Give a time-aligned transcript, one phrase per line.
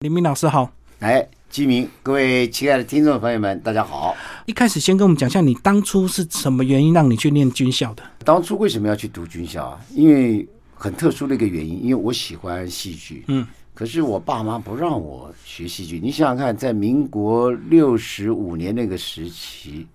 [0.00, 0.70] 林明老师好，
[1.00, 4.14] 哎，基民，各位亲爱的听众朋友们，大家好。
[4.44, 8.02] 一开始先跟我们讲一下，你当初是什么原因让你去念军校的？
[8.22, 9.80] 当初为什么要去读军校啊？
[9.94, 15.98] 因为很特殊的一个原因，因为我喜欢戏剧，嗯，可是我爸妈不让我学戏剧。
[15.98, 19.86] 你想想看，在民国六十五年那个时期，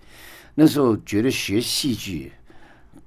[0.55, 2.31] 那时候觉得学戏剧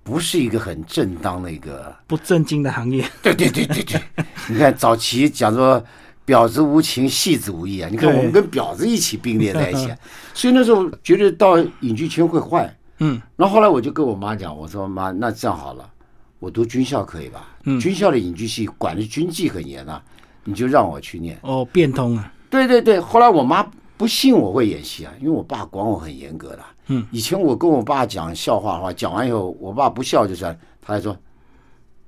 [0.04, 4.00] 不是一个很正当的一个，不正经的行业，对对对对对。
[4.48, 5.84] 你看早期讲说
[6.26, 9.98] 婊子无情，戏子无义啊，你看我们跟婊子一起并列在一起啊，
[10.32, 12.74] 所以那时候觉得到影剧圈会坏。
[12.98, 15.90] 嗯，然后后来我就跟我妈讲，我说妈，那这样好了，
[16.38, 17.48] 我读军校可以吧？
[17.64, 20.00] 嗯军校的影剧系管的军纪很严啊，
[20.44, 21.36] 你就让我去念。
[21.42, 26.60] 哦，变通啊，对对对，后来我妈不信我会演戏啊，因为我爸管我很严格的。
[26.86, 31.16] 嗯，以前我跟我爸讲笑话的话，讲完以后，我爸不笑就算，他还说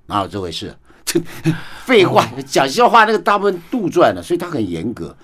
[0.07, 0.74] 哪有这回事？
[1.19, 1.51] 这
[1.84, 5.15] 废话，讲笑话那个大部分杜撰的，所以他很严格。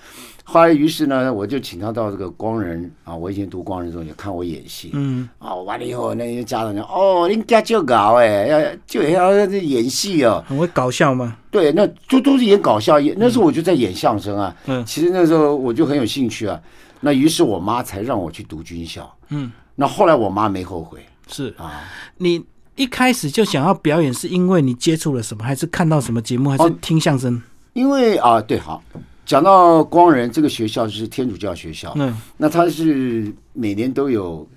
[0.44, 4.90] 后来，于是呢，我就请他到这个光仁啊，我以前读光仁中学看我演戏。
[4.92, 10.44] 嗯，啊，完了以后，那些家长讲，哦，人家就搞哎，要就要演戏哦。
[10.46, 11.36] 很会搞笑吗？
[11.50, 14.54] 对，那就都是演搞笑，演那时候我就在演相声啊。
[14.66, 16.60] 嗯其实那时候我就很有兴趣啊。
[17.00, 19.10] 那于是我妈才让我去读军校。
[19.30, 21.82] 嗯，那后来我妈没后悔是啊。
[22.18, 22.44] 你
[22.76, 27.40] 一开始就想要表演，是因为你接触了什么，还是看到什么节目，还是哦听相声？
[27.74, 28.82] 因为啊，对，好，
[29.26, 34.48] 讲到光仁这个学校是天主教学校，嗯，那它是每年都有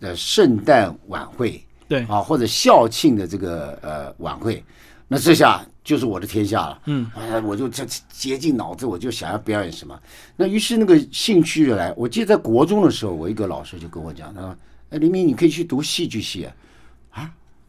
[0.00, 4.62] 呃圣诞晚会对，啊，或者校庆的这个呃晚会，
[5.08, 6.78] 那这下就是我的天下了。
[6.84, 9.98] 嗯，哎，我就这竭尽脑子，我就想要表演什么。
[10.36, 11.92] 那于是那个兴趣就来。
[11.96, 14.54] 我记得在国中的时候，我一个老师就跟我讲，他说
[14.90, 16.52] ：“哎，林明，你可以去读戏剧系啊。”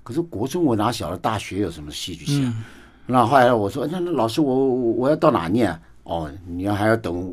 [0.09, 2.53] 啊，可是国中我哪晓得大学有什么戏剧系啊？
[3.05, 5.79] 那后来我说：“那那老师我，我我要到哪念啊？
[6.03, 7.31] 哦，你要还要等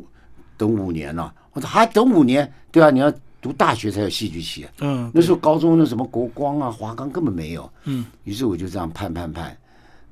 [0.55, 2.51] 等五年呢、我说：“还等五年？
[2.71, 3.11] 对啊，你要
[3.41, 9.57] 读大学才有戏剧系啊。”嗯，那时候高中那什么国光啊、华冈根本没有，嗯，于是我就这样盼盼盼，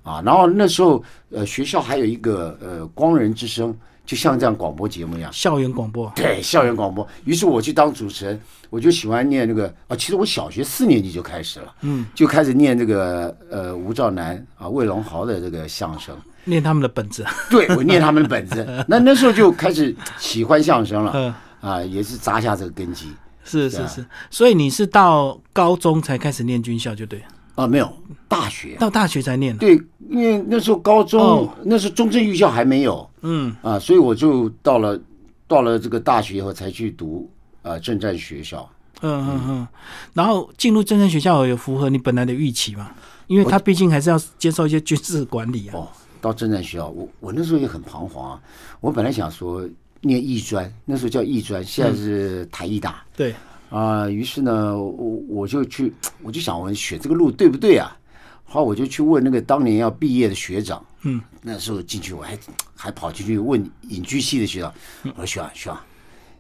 [0.02, 7.08] 啊，然后那时候呃学校还有一个呃光仁之声，就像这样广播节目一样，校园广播，对，校园广播。
[7.24, 8.40] 于是我去当主持人，
[8.70, 21.34] 我就喜欢念那个啊，其实我小学四年级就开始了，嗯，就开始念这个呃吴兆南啊、魏龙豪的这个相声，念他们的本子，对我念他们的本子， 那那时候就开始喜欢相声了嗯，
[21.72, 23.08] 啊，也是扎下这个根基。
[23.48, 27.22] 是是是，所以你是到高中才开始念军校，就对，
[27.56, 27.92] 啊，没有
[28.28, 35.00] 大学，到大学才念，对，因为那时候高中，哦那时候中正预校还没有嗯，啊，所以我就到了
[35.48, 37.30] 到了这个大学以后才去读
[37.62, 38.70] 呃正战学校。
[39.02, 39.68] 嗯嗯嗯，
[40.14, 42.92] 然后进入正战学校有符合你本来的预期嘛？
[43.28, 45.76] 因为他毕竟还是要接受一些军事管理啊。
[45.76, 45.88] 哦，
[46.22, 48.42] 到正战学校，我我那时候也很彷徨啊。
[48.80, 49.68] 我本来想说
[50.02, 53.36] 念艺专，那时候叫艺专，现在是台艺大对，
[53.70, 54.10] 啊。
[54.10, 57.96] 于是呢，我我就去，我就想我选这个路对不对啊？
[58.44, 62.38] 后来我就去问那个当年要毕业的学长，嗯，那时候进去我还
[62.76, 65.80] 还跑进去问影剧系的学长，嗯我说学长学长，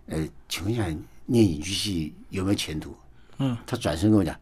[0.07, 0.85] 呃，请问一下
[1.25, 2.95] 念影剧系有没有前途？
[3.39, 4.35] 嗯，他转身跟我讲。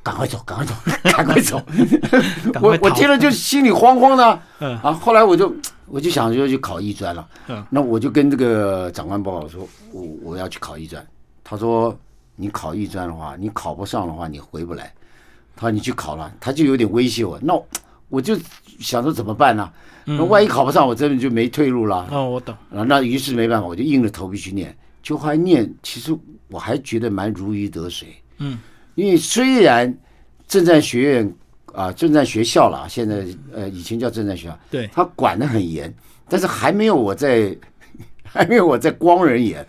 [0.00, 0.74] 赶快走，赶快走，
[1.12, 1.62] 赶快走！
[2.62, 4.42] 我我听了就心里慌慌的。
[4.60, 5.54] 嗯啊，后来我就
[5.84, 7.28] 我就想说去考艺专了。
[7.48, 11.06] 嗯，那我就跟这个长官报告说，我我要去考艺专。
[11.48, 11.98] 他说
[12.36, 14.92] 你考艺专的话，你考不上的话，你回不来。
[15.56, 17.38] 他说你去考了，他就有点威胁我。
[17.42, 17.58] 那
[18.10, 18.38] 我就
[18.78, 19.72] 想着怎么办呢？
[20.04, 22.06] 那万一考不上，我真的就没退路了。
[22.10, 22.54] 哦，我懂。
[22.70, 24.76] 啊，那于是没办法，我就硬着头皮去念。
[25.02, 26.14] 就还念，其实
[26.48, 28.08] 我还觉得蛮如鱼得水。
[28.36, 28.58] 嗯，
[28.94, 29.96] 因为虽然
[30.46, 31.34] 正战学院
[31.72, 35.92] 啊，正战学校了，现在呃以前叫正战学校，对，他管得很严，
[36.28, 37.56] 但是还没有我在，
[38.22, 39.66] 还没有我在光人严。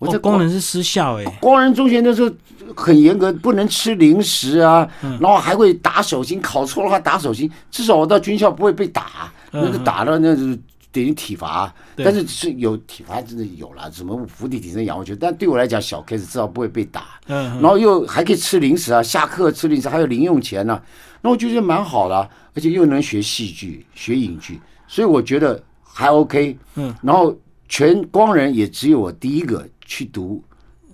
[0.00, 2.30] 我在哦，工人是失效哎，工人中学那时候
[2.74, 7.48] 很严格，不能吃零食啊，嗯然后还会打手心，考错的话打手心。
[7.70, 10.58] 至少我到军校不会被打，嗯那个打了那是
[10.90, 17.04] 等于体罚，对但是是有体罚真的有了，什么伏地挺身仰卧起坐，但对我来讲小 case，至少不会被打。
[17.26, 20.80] 嗯，然后又还可以吃零食啊，下课吃零食还有零用钱呢、
[21.20, 24.58] 那我觉得蛮好的啊、而且又能学戏剧、学影剧，
[24.88, 26.56] 所以我觉得还 OK。
[26.76, 27.36] 嗯，然后
[27.70, 30.42] 全光人也只有我第一个去读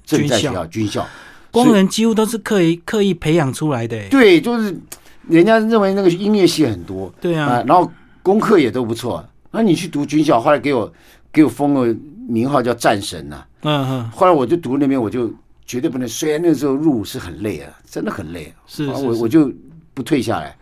[0.04, 1.04] 正在学校军校，
[1.50, 4.08] 光人几乎都是刻意刻意培养出来的哎。
[4.10, 4.78] 对，就是
[5.26, 7.90] 人家认为那个音乐系很多，对啊啊，然后
[8.22, 9.26] 功课也都不错。
[9.50, 10.92] 那你去读军校，后来给我
[11.32, 11.96] 给我封个
[12.28, 15.32] 名号叫战神呐、嗯哼，后来我就读那边，我就
[15.64, 16.06] 绝对不能。
[16.06, 19.50] 虽然那时候入伍是很累啊，真的很累啊，啊是是是我我就
[19.94, 20.54] 不退下来。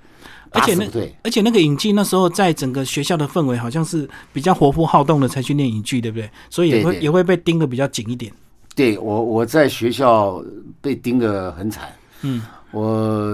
[0.55, 1.15] 而且那打死不退。
[1.23, 6.31] 而且那个影剧那时候在整个学校的氛围好像是比较活泼好动的才去念影剧，对不对？
[6.49, 8.33] 所以也会对对也会被盯得比较紧一点。
[8.75, 10.43] 对我我在学校
[10.81, 11.93] 被盯得很惨，
[12.23, 12.43] 嗯，
[12.73, 13.31] 我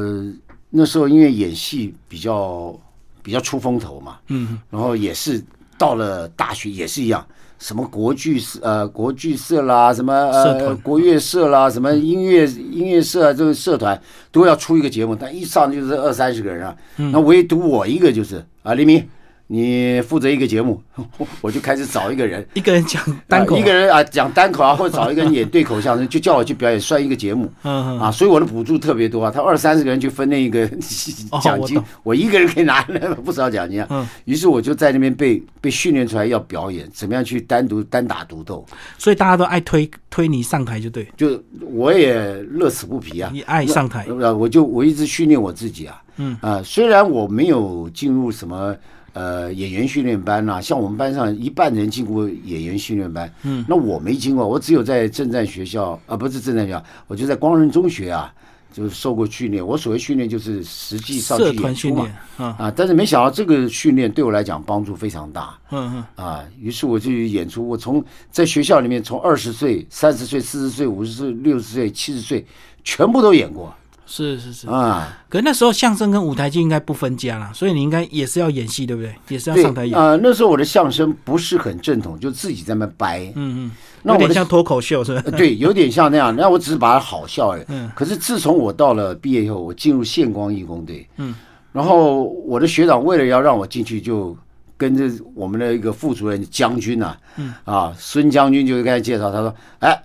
[0.68, 2.78] 那时候因为演戏比较
[3.22, 5.42] 比较出风头嘛，嗯，然后也是
[5.78, 7.26] 到了大学也是一样，
[7.60, 14.00] 什么国剧社呃国剧社啦，什么呃国乐社啦，什么音乐音乐社啊这个社团
[14.32, 17.12] 都要出一个节目，但一上就是二三十个人啊，嗯。
[17.12, 19.06] 那唯独我一个就是啊黎明，
[19.52, 20.80] 你负责一个节目，
[21.42, 22.46] 我就开始找一个人。
[22.54, 23.58] 一个人讲单口，啊。
[23.58, 27.50] 一个人啊讲单口啊，或者找一个人演对口相声，就叫我去表演，算一个节目。
[27.62, 29.28] 啊，所以我的补助特别多啊。
[29.28, 30.70] 他二三十个人去分那个
[31.32, 33.88] 哦奖金我，我一个人可以拿了 不少奖金啊。
[33.90, 34.06] 嗯。
[34.24, 38.64] 于是我就在那边被被训练出来要表演，怎么样去单独单打独斗，
[38.98, 41.42] 所以大家都爱推推你上台，就对，就
[41.72, 43.28] 我也乐此不疲啊。
[43.32, 46.38] 你爱上台，呃，我就我一直训练我自己啊，嗯。
[46.40, 48.76] 啊、虽然我没有进入什么
[49.12, 58.32] 呃演员训练班呐、像我们班上一半人进过演员训练班，嗯，那我没经过，我只有在正战学校啊、不是正战学校，我就在光仁中学啊，
[58.72, 59.66] 就是受过训练。
[59.66, 65.58] 我所谓训练就是实际上去社演出嘛团训练，嗯啊，但是没想到这个训练对我来讲帮助非常大。
[65.70, 67.66] 嗯嗯，啊，于是我就去演出。
[67.66, 72.44] 我从在学校里面，从二十岁、三十岁、四十岁、五十岁、六十岁、七十岁，
[72.84, 73.74] 全部都演过
[74.10, 74.68] 是是是。
[74.68, 75.16] 啊。
[75.28, 79.14] 可是那时候相声跟舞台剧应该不分家啦，所以你应该也是要演戏，对不对？
[79.28, 83.32] 也是要对上台演，啊、那时候我的相声不是很正统，就自己在那边掰。
[83.36, 83.70] 嗯嗯，
[84.02, 85.22] 那我的有点像脱口秀，是吧？
[85.26, 86.34] 呃对，有点像那样。
[86.34, 87.64] 那我只是把它好笑而已。
[87.68, 91.06] 嗯可是自从我到了毕业以后，我进入县光义工队。
[91.16, 91.32] 嗯。
[91.72, 94.36] 然后我的学长为了要让我进去，就
[94.76, 100.02] 跟着我们的一个副主任将军呐、嗯啊，孙将军就跟他介绍，他说：“哎，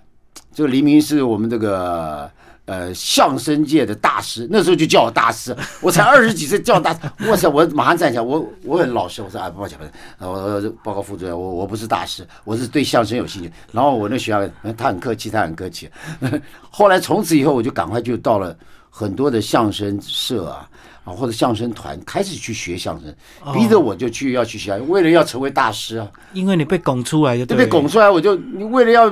[0.54, 2.30] 这个黎明是我们这个。”
[2.66, 7.48] 呃，相声界的大师，那时候就叫我大师， 我才二十几岁叫我大师， 哇塞！
[7.48, 13.50] 我马上站起来，我我很老实，我说啊，抱歉，抱歉，呃我报告副主任，我我不是大师，我是对相声有兴趣。
[13.70, 15.88] 然后我那学校，呃他很客气，他很客气。
[16.68, 18.56] 后来从此以后，我就赶快就到了
[18.90, 20.68] 很多的相声社啊。
[21.04, 23.14] 啊，或者相声团开始去学相声，
[23.54, 29.08] 逼着我就去要去学，为了要成为大师啊，因为你被拱出来就就对了，被拱出来，我就你为了要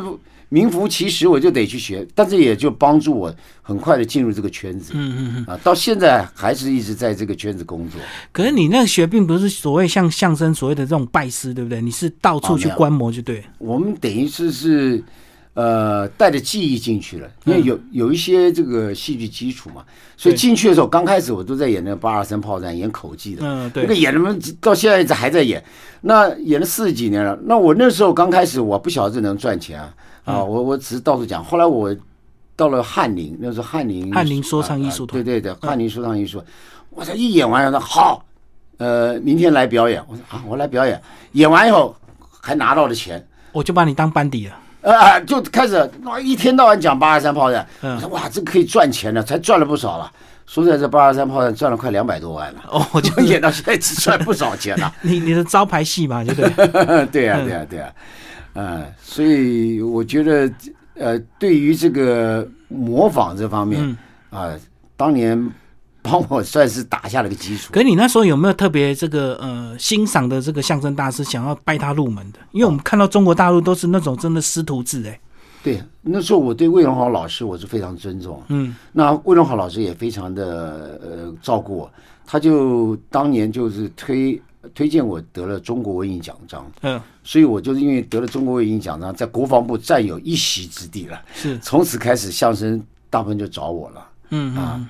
[0.54, 4.92] 名副其实，我就得去学，但是也就帮助我很快的进入这个圈子。
[4.94, 5.44] 嗯嗯嗯。
[5.46, 8.00] 啊，到现在还是一直在这个圈子工作。
[8.30, 11.82] 可是你那个学并不是所谓像相声所谓的这种拜师，对不对？
[11.82, 13.44] 你是到处去观摩，就对了。
[13.58, 15.02] 我们等于是是
[15.54, 19.84] 呃带着记忆进去了，因为有有一些这个戏剧基础嘛，
[20.16, 23.42] 所以进去的时候，刚开始我都在演那个八二三炮战，演口技的。
[23.44, 25.62] 嗯，对那个，演他们到现在一直还在演，
[26.02, 27.36] 那演了四十几年了。
[27.44, 29.92] 那我那时候刚开始，我不晓得这能赚钱啊，
[30.24, 31.44] 啊，嗯我我只是到处讲。
[31.44, 31.94] 后来我
[32.56, 36.42] 到了翰林，那时候翰林翰林说唱艺术啊啊团嗯对对对，翰林说唱艺术，
[36.90, 38.24] 我才一演完，他说好，
[38.78, 40.02] 呃，明天来表演。
[40.08, 41.00] 我说啊，我来表演。
[41.32, 41.94] 演完以后
[42.40, 44.56] 还拿到了钱，我就把你当班底了。
[44.82, 47.66] 呃，就开始哇一天到晚讲八二三炮战。
[47.82, 50.10] 嗯我说哇，这可以赚钱了，才赚了不少了。
[50.46, 52.60] 说实在，这八二三炮战赚了快两百多万了。
[52.70, 54.92] 哦，我就演到现在只赚不少钱了。
[55.00, 56.62] 你你的招牌戏嘛，就对不。
[57.10, 57.88] 对呀、对呀、对呀、啊，
[59.02, 60.52] 所以我觉得，
[60.94, 63.96] 呃，对于这个模仿这方面嗯
[64.30, 64.56] 啊、
[64.96, 65.50] 当年
[66.02, 67.72] 帮我算是打下了个基础。
[67.72, 72.38] 可你那时候有没有特别这个呃欣赏的这个相声大师，想要拜他入门的？
[72.52, 75.20] 因为我们看到中国大陆都是那种真的师徒制，哎，
[75.62, 78.42] 对，那时候我对魏荣豪老师我是非常尊重。
[78.48, 81.90] 嗯那魏荣豪老师也非常的呃照顾我，
[82.26, 84.40] 他就当年就是推
[84.74, 91.20] 推荐我得了中国文艺奖章，嗯，所以我就是因为得了中国文艺奖呢，在国防部占有一席之地了。
[91.34, 94.06] 是，从此开始，相声大部分就找我了。
[94.28, 94.88] 嗯嗯嗯，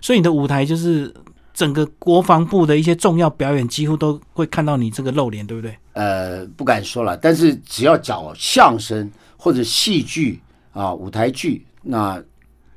[0.00, 1.12] 所以你的舞台就是
[1.52, 5.76] 整个国防部的一些重要表演，几乎都会看到你这个露脸，对不对？
[5.94, 10.40] 呃，不敢说了，但是只要讲相声或者戏剧
[10.72, 12.22] 啊、舞台剧，那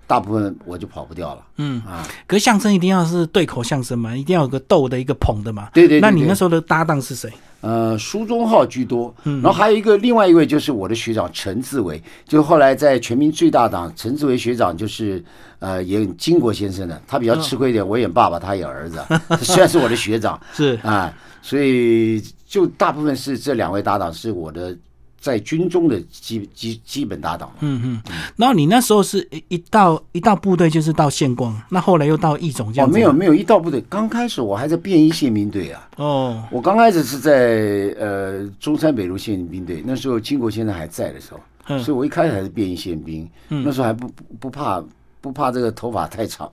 [0.07, 1.45] 大部分我就跑不掉了。
[1.57, 5.69] 嗯啊，可是相声一定要是对口相声嘛，一定要有个逗的一个捧的嘛。
[5.71, 7.31] 对对对那你那时候的搭档是谁？
[7.61, 9.41] 呃，苏中浩居多，嗯。
[9.41, 15.23] 然后还有一个另外一位就是我的学长陈志伟，就后来在全民最大党，陈志伟学长就是
[15.59, 18.99] 呃演金国先生的，他比较吃亏一点，我演爸爸，他演儿子，
[19.41, 20.39] 虽然是我的学长。
[20.53, 20.77] 是。
[20.83, 24.75] 啊，所以就大部分是这两位搭档是我的
[25.21, 27.49] 在军中的基基基本搭档。
[27.59, 28.01] 嗯嗯，
[28.35, 32.91] 然后你那时候是一一到一到部队就是到县光，那后来又到义总这哦，样子。
[32.91, 32.97] 吗。
[32.97, 33.81] 没有没有，一到部队。
[33.87, 41.79] 刚开始我还在便衣宪兵队啊，哦，我刚开始是在呃中山北路宪兵队，那时候金国先生还在的时候，嗯。
[41.83, 44.83] 所以我一开始还是便衣宪兵，那时候还不不不怕
[45.21, 46.51] 不怕这个头发太长，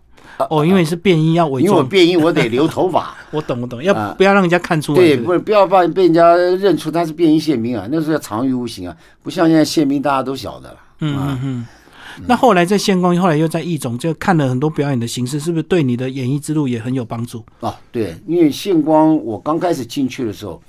[0.50, 3.14] 哦，因为是变音要伪因为我装，变音我得留头发。
[3.32, 5.00] 我懂我懂，要啊不要让人家看出来？
[5.00, 10.76] 对，不不是不要把被人家认出他是变音宪兵啊，那是要藏于无形啊，不像现在宪兵大家都晓得了。
[11.00, 11.66] 嗯啊嗯嗯。
[12.26, 17.44] 那后来在宪光，后来又在义总，就看了很多表演的形式，是不是对你的演艺之路也很有帮助？
[17.60, 20.60] 哦，对，因为宪光我刚开始进去的时候，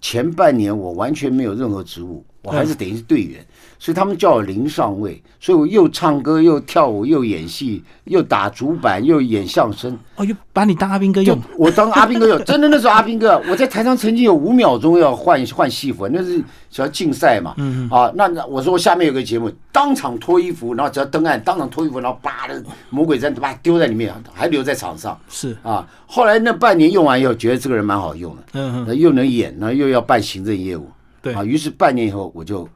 [0.00, 3.44] 前半年我完全没有任何职务，我还是等于是队员，
[3.78, 25.86] 所以他们叫我林上尉，所以我又唱歌又跳舞又演戏又打竹板又演相声，哦，又把你当阿兵哥就用，我当阿兵哥用，真的那时候阿兵哥，我在台上曾经有五秒钟要换换戏服，那是想要竞赛嘛，嗯啊，那那我说我下面有个节目，当场脱衣服，然后只要登岸，当场脱衣服，然后叭的魔鬼毡把它丢在里面，还留在场上是，啊。
[26.06, 30.88] 后来那半年用完以后，觉得这个人蛮好用的，嗯又能演，然后又要办行政业务，
[31.20, 32.68] 对啊，于是半年以后我就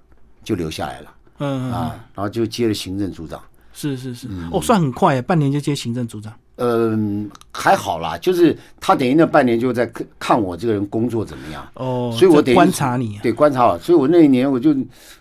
[0.45, 3.41] 就留下来了嗯嗯，啊，然后就接了行政组长。
[3.75, 6.33] 是是是，哦，算很快耶，半年就接行政组长。
[6.57, 14.71] 嗯，还好啦，就是他等于那半年就在看看我这个人工作怎么样，哦，所以我等于就观察你啊，对，观察好，所以我那一年我就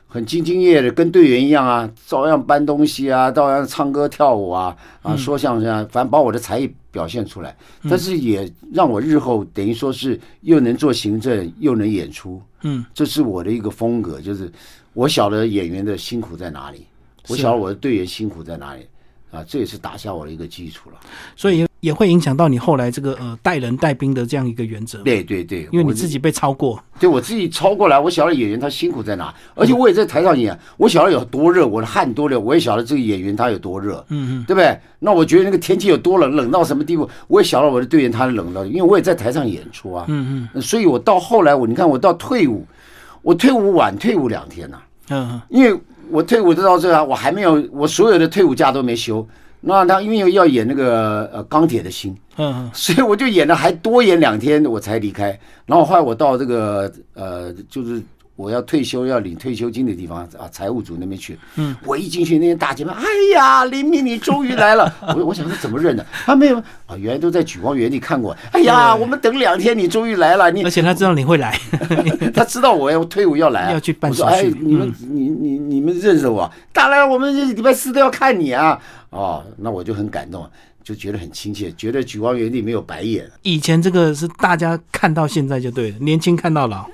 [0.05, 7.55] 很兢兢业业的，跟队员一样啊，照样搬东西啊，照样唱歌跳舞啊，啊，说相声啊，反正把我的才艺表现出来。
[7.89, 14.51] 但是也让我日后等于说是又能做行政，又能演出，嗯，这是我的一个风格，就是
[14.93, 16.85] 我晓得演员的辛苦在哪里，
[17.29, 18.85] 我晓得我的队员辛苦在哪里，
[19.31, 20.99] 啊，这也是打下我的一个基础了。
[21.35, 34.79] 所以也也会影响到你后来这个呃带人带兵的这样一个原则，对对对，因为你自己被超过，对我自己超过来，我晓得演员他辛苦在哪，而且我也在台上演，我晓得有多热，我的汗多流，我也晓得这个演员他有多热，嗯嗯，对不对？
[34.99, 42.65] 那我觉得那个天气有多冷，冷到什么地步，我也晓得我的队员他冷到，因为我也在台上演出啊，嗯嗯，所以我到后来我你看我到退伍，
[43.21, 44.77] 我退伍晚退伍两天呐、
[45.09, 45.77] 嗯嗯，因为
[46.09, 49.27] 我退伍到这啊，我还没有我所有的退伍假都没休，
[49.61, 55.39] 那他因为要演那个呃钢铁的心，嗯嗯，所以我就演了，还多演两天，我才离开。
[55.67, 58.01] 然后后来我到这个呃，就是
[58.35, 61.37] 我要退休要领退休金的地方啊，财务组那边去。
[61.55, 63.03] 嗯，我一进去，那些大姐们，哎
[63.35, 64.91] 呀，林明你终于来了。
[65.15, 66.05] 我我想说怎么认的？
[66.25, 66.57] 他没有
[66.87, 68.35] 啊，原来都在举光原地看过。
[68.51, 71.55] 哎呀，我们等两天，你终于来了，你而且他知道你会来，
[72.33, 76.51] 他知道我要退伍要来啊，要去办手续嗯哎，你们、你你你们认识我？
[76.73, 78.79] 当然，我们礼拜四都要看你啊。
[79.11, 80.49] 哦，那我就很感动，
[80.83, 83.29] 就觉得很亲切，觉得举光原地没有白眼。
[83.43, 86.85] 以前这个是大家看到现在就对了，年轻看到老，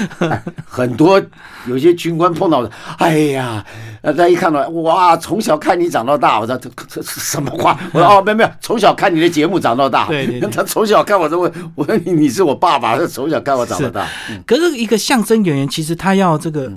[0.64, 1.20] 很多
[1.66, 3.64] 有些军官碰到的，哎呀，
[4.02, 7.78] 呃，他一看到，哇，从小看你长到大，我说这这什么话？
[7.92, 10.06] 我说哦，没有没有，从小看你的节目长到大。
[10.08, 14.08] 对对对他从小看我这我我说你你是我爸爸，他从小看我长到大。
[14.46, 16.72] 可是一个相声演员，其实他要这个，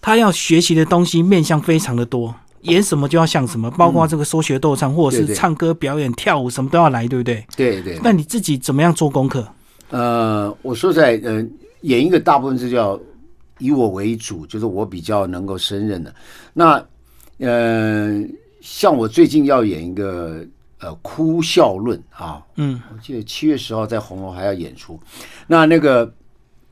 [0.00, 7.44] 他要学习的东西面向非常的多，演什么就要像什么，包括这个说学逗唱，或者是唱歌、表演、跳舞，什么都要来，对不对？
[7.56, 7.98] 对对。
[8.02, 9.46] 那你自己怎么样做功课？
[9.90, 11.44] 呃，我说实在，呃，
[11.82, 12.98] 演一个大部分是叫
[13.58, 16.14] 以我为主，就是我比较能够胜任的。
[16.52, 16.82] 那
[17.38, 18.22] 呃，
[18.60, 20.46] 像我最近要演一个
[20.80, 24.98] 呃哭笑论啊，嗯，我记得七月十号在红楼还要演出，
[25.46, 26.10] 那那个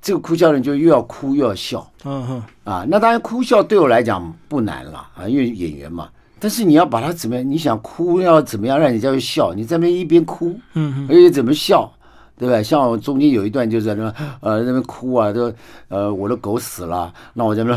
[0.03, 2.87] 这个哭笑呢就又要哭又要笑嗯哼，啊。
[2.89, 6.09] 那当然哭笑对我来讲不难了啊，因为演员嘛。
[6.39, 7.51] 但是你要把它怎么样？
[7.51, 9.53] 你想哭要怎么样让人家去笑？
[9.53, 11.93] 你在那边一边哭，嗯而且怎么笑，
[12.39, 12.63] 对吧？
[12.63, 15.53] 像我中间有一段就在那边呃那边哭啊，都
[15.89, 17.77] 呃我的狗死了，那我在那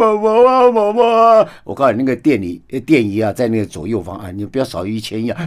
[0.00, 5.46] 宝宝啊宝宝啊，我告诉你那个店里呃店姨啊在那个左右方啊，你不要少于一千亿啊，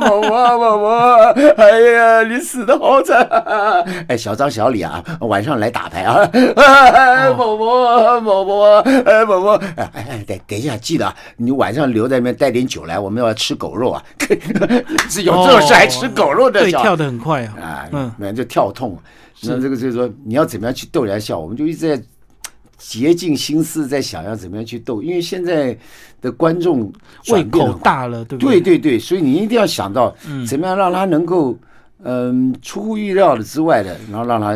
[0.00, 6.24] 宝宝啊宝宝啊，哎呀你死的好惨啊，哎小张小李啊晚上来打牌啊，
[7.36, 14.02] 宝宝啊宝宝啊，哎宝宝，哎哎等等一下记得啊，你晚上留在那边带点酒来，我们要吃狗肉啊，
[15.10, 17.52] 是有这种事还吃狗肉的对，跳得很快啊。
[17.60, 18.98] 啊，嗯嗯，那就跳痛。
[19.44, 22.00] 那这个就是说，你要怎么样去逗人家笑，我们就一直在
[22.84, 25.76] 竭尽心思在想要怎么样去斗，因为现在
[26.20, 26.92] 的观众
[27.28, 28.60] 胃口大了，对不对？
[28.60, 28.76] 对？
[28.76, 30.14] 对对，所以你一定要想到
[30.48, 31.56] 怎么样让他能够，
[32.02, 34.54] 嗯，出乎意料的之外的，然后让他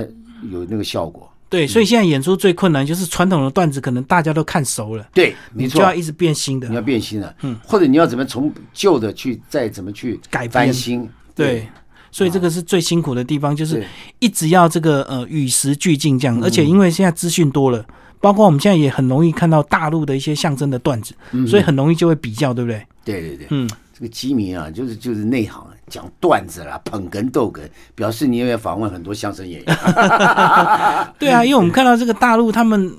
[0.50, 1.30] 有那个效果。
[1.49, 5.68] 对，所以现在演出最困难就是传统的段子，可能大家都看熟了，对，没错。
[5.68, 6.68] 你就要，一直变新的。
[6.68, 6.75] 你。
[6.75, 11.68] 要变新的，嗯，或者你要怎么从旧的去再怎么去改翻新，对，
[12.11, 13.85] 所以这个是最辛苦的地方，就是
[14.18, 17.87] 一直要这个呃与时俱进这样，而且因为现在资讯多了，
[18.21, 21.15] 包括我们现在也很容易看到大陆的一些相声的段子，
[21.47, 22.87] 所以很容易就会比较，对不对？
[23.05, 27.61] 对对对，嗯，这个基民啊，就是就是内行，讲段子啦，捧哏逗哏，
[27.95, 29.79] 表示你也要访问很多相声演员。
[31.19, 32.93] 对啊，因为我们看到这个大陆他们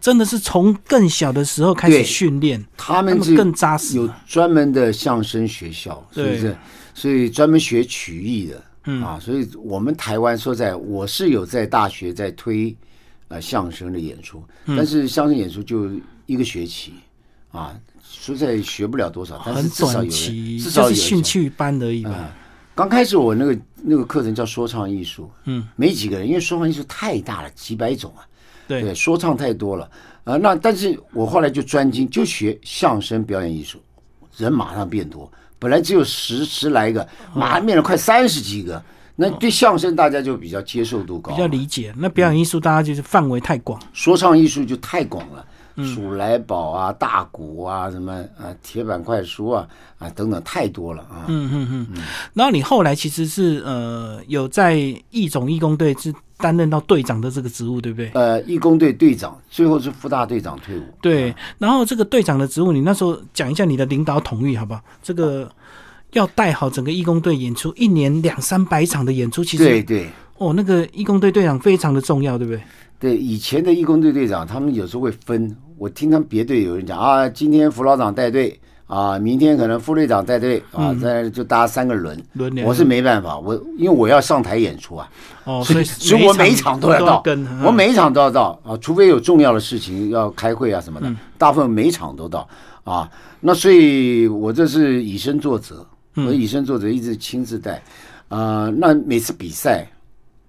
[0.00, 4.16] 真的是从更小的时候开始对训练，他们是更扎实有嘛。
[4.26, 6.56] 专门的相声学校，是不是？
[6.94, 12.74] 所以专门学曲艺的，嗯啊，所以我们台湾说在，我是有在大学在推
[13.32, 15.90] 呃相声的演出，嗯但是相声演出就
[16.26, 16.92] 一个学期
[17.50, 22.30] 啊，说在学不了多少，但是很至少有短期，人，至就是少有兴趣班而已吧。
[22.74, 28.20] 刚开始我那个那个课程叫说唱艺术，嗯，没几个人，因为说唱艺术太大了，几百种啊，
[28.68, 29.90] 对，说唱太多了
[30.24, 33.80] 啊、那但是我后来就专精，就学相声表演艺术，
[34.36, 38.82] 人马上变多，本来只有十十来个，马上变了快三十几个。
[39.16, 41.92] 那对相声大家就比较接受度高比，较理解。
[41.96, 45.44] 那表演艺术大家就是范围太广，说唱艺术就太广了。
[45.74, 49.66] 嗯数来宝啊、大鼓啊、什么啊、铁板快书啊
[49.96, 51.24] 啊等等，太多了啊。
[51.28, 52.02] 嗯嗯嗯。
[52.34, 54.74] 然后你后来其实是呃有在
[55.08, 58.10] 义总义工队是担任到队长的这个职务，对不对？
[58.12, 60.82] 呃，义工队队长，最后是副大队长退伍。
[61.00, 61.34] 对。
[61.56, 64.80] 然后这个队长的职务，你那时候讲一下你的领导统御好不好？
[65.02, 65.50] 这个
[66.12, 72.62] 要带好整个义工队演出，一年两三百场的演出，其实对对哦，那个义工队队长非常的重要，对不对？
[72.98, 75.56] 对，以前的义工队队长，他们有时候会分。
[75.78, 82.16] 我听他们别队有人讲啊，今天副老长带队啊，明天可能副队长带队啊，再就大家三个轮。
[82.34, 85.10] 轮流我是没办法，我因为我要上台演出啊，
[85.42, 92.48] 哦，所以所以我每一场都要到，跟我每一场都要到啊，除非有重要的事情要开会啊什么的，大部分每一场都到
[92.84, 93.10] 啊。
[93.40, 97.82] 那所以我这是以身作则，我以身作则，一直亲自带。
[98.28, 98.72] 啊。
[98.76, 99.86] 那每次比赛，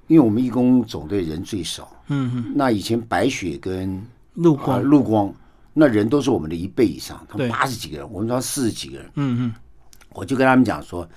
[0.07, 4.01] 因为我们义工总队人最少，嗯嗯，那以前白雪跟啊
[4.35, 5.33] 陆光，陆光
[5.73, 9.53] 那人都是我们的一倍以上，他们八十几个人，我们当四十几个人，嗯嗯。
[10.13, 11.07] 我就跟他们讲说，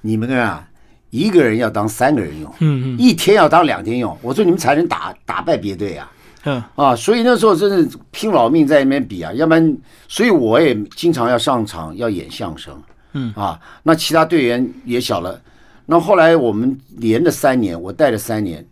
[0.00, 0.68] 你们啊，
[1.10, 2.98] 一个人要当三个人用，嗯嗯。
[2.98, 6.10] 一天要当两天用，我说你们才能打打败别队啊。
[6.44, 9.76] 嗯，啊，所以那时候真是拼老命在那边比啊，要不然，
[10.08, 12.74] 所以我也经常要上场要演相声，
[13.12, 13.32] 嗯。
[13.34, 15.40] 啊，那其他队员也小了，
[15.86, 18.64] 那后来我们连了三年，我带了三年，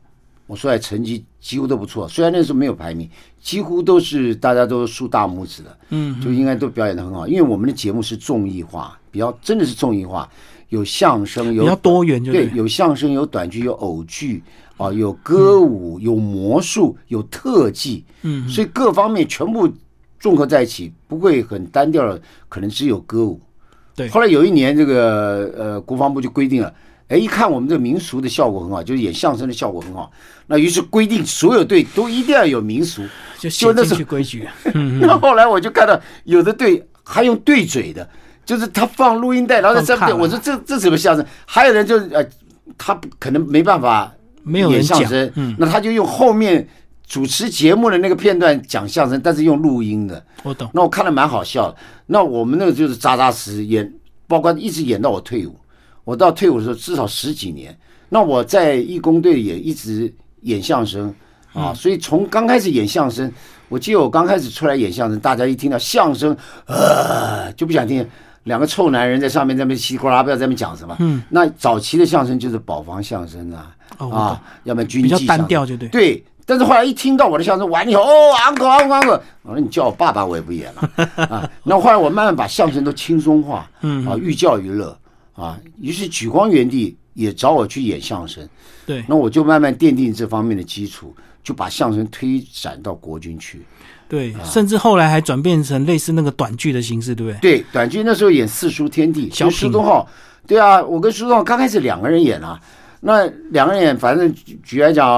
[0.47, 3.09] 我出来成绩几乎都不错，虽然那时候没有排名，
[3.40, 10.29] 几乎都是大家都竖大拇指的，嗯，就应该都表演的很好，因为我们的节目是综艺化，比较真的是综艺化，
[10.68, 12.57] 有相声，有比较多元就对，对。
[12.57, 14.42] 有相声，有短剧，有偶剧
[14.77, 19.68] 啊，有歌舞，有魔术，有特技，嗯，所以各方面全部
[20.20, 23.40] 综合在一起，不会很单调的，可能只有歌舞。
[23.99, 26.73] 对后来有一年，这个呃国防部就规定了，
[27.09, 30.11] 哎，一看我们这个民俗的效果很好，就是演相声的效果很好，
[30.47, 33.03] 那于是规定所有队都一定要有民俗。
[33.39, 34.49] 就就那时候去规矩。
[34.75, 38.09] 嗯 那后来我就看到有的队还用对嘴的，
[38.45, 41.25] 就是他放录音带，然后在上面我说这这什么相声？
[41.45, 42.25] 还有人就呃，
[42.77, 46.67] 他可能没办法没有人讲演相声，嗯那他就用后面
[47.09, 50.23] 主持节目的那个片段讲相声，但是用录音的。
[50.42, 50.68] 我懂。
[50.75, 51.77] 那我看了蛮好笑的。
[52.07, 53.90] 那我们那个就是扎扎实实演，
[54.27, 55.57] 包括一直演到我退伍。
[56.05, 57.77] 我到退伍的时候至少十几年。
[58.11, 61.12] 那我在义工队也一直演相声
[61.53, 63.31] 啊，所以从刚开始演相声，
[63.68, 68.07] 我记得我刚开始出来演相声，大家一听到相声，呃，就不想听。
[68.44, 70.97] 两个臭男人在上面在那边稀里呱啦，不知道在那边讲什么。
[71.01, 75.88] 嗯，那早期的相声就是保防相声啊，哦啊，要么军纪相声单调，就对。
[75.88, 81.51] 对，但是后来一听到我的相声完以后，哦，uncle uncle uncle，我说你叫我爸爸我也不演了啊。
[81.63, 84.99] 那后来我慢慢把相声都轻松化，嗯啊，寓教于乐
[85.35, 85.59] 啊。
[85.79, 88.49] 于是举光原地也找我去演相声，
[88.87, 93.61] 对，那我就慢慢奠定这方面的基础，就把相声推展到国军去。
[94.09, 97.59] 对，啊甚至后来还转变成类似那个短剧的形式，对不对？
[97.59, 100.09] 对，短剧那时候演四书天地，小跟苏品东浩，
[100.47, 102.59] 对啊，我跟苏东浩刚开始两个人演啊，
[103.01, 105.09] 那两个人演，反正举举来讲，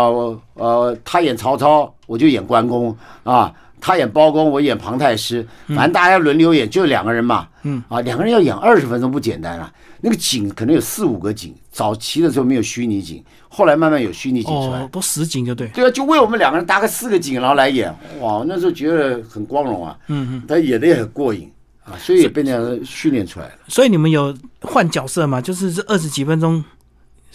[0.55, 14.81] 呃，他演曹操，我就演关公啊，他演包公，我演庞太师，反正大家轮流演，就两个人嘛，嗯，啊，两个人要演二十分钟不简单啊，那个景可能有四五个景，早期的时候没有虚拟景，后来慢慢有虚拟景出来。
[14.81, 15.69] 哦，都实景就对。
[15.69, 17.91] 对啊，就为我们两个人搭个四个景，然后来演，
[18.21, 19.97] 哇，那时候觉得很光荣啊。
[20.09, 20.43] 嗯嗯。
[20.47, 21.51] 他演的也很过瘾
[21.85, 23.53] 啊，所以也被那样训练出来了。
[23.69, 25.41] 所以你们有换角色吗？
[25.41, 26.63] 就是这二十几分钟，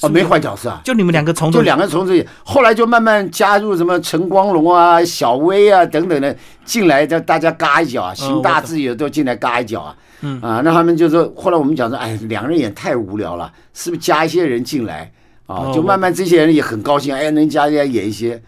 [0.02, 9.96] 哦，没换角色啊，就你们两个从头就两个从这里，后来就慢慢加入什么陈光荣啊、小薇啊等等的进来，叫大家嘎一脚啊，邢大志也都进来嘎一脚啊。
[10.22, 10.42] 嗯。
[10.42, 15.10] 啊，那他们就说，后来我们讲说，哎，两个人演太无聊了，是不是加一些人进来？
[15.46, 15.70] 啊？
[15.70, 18.42] 哦就慢慢这些人也很高兴，哎，能加进来演一些，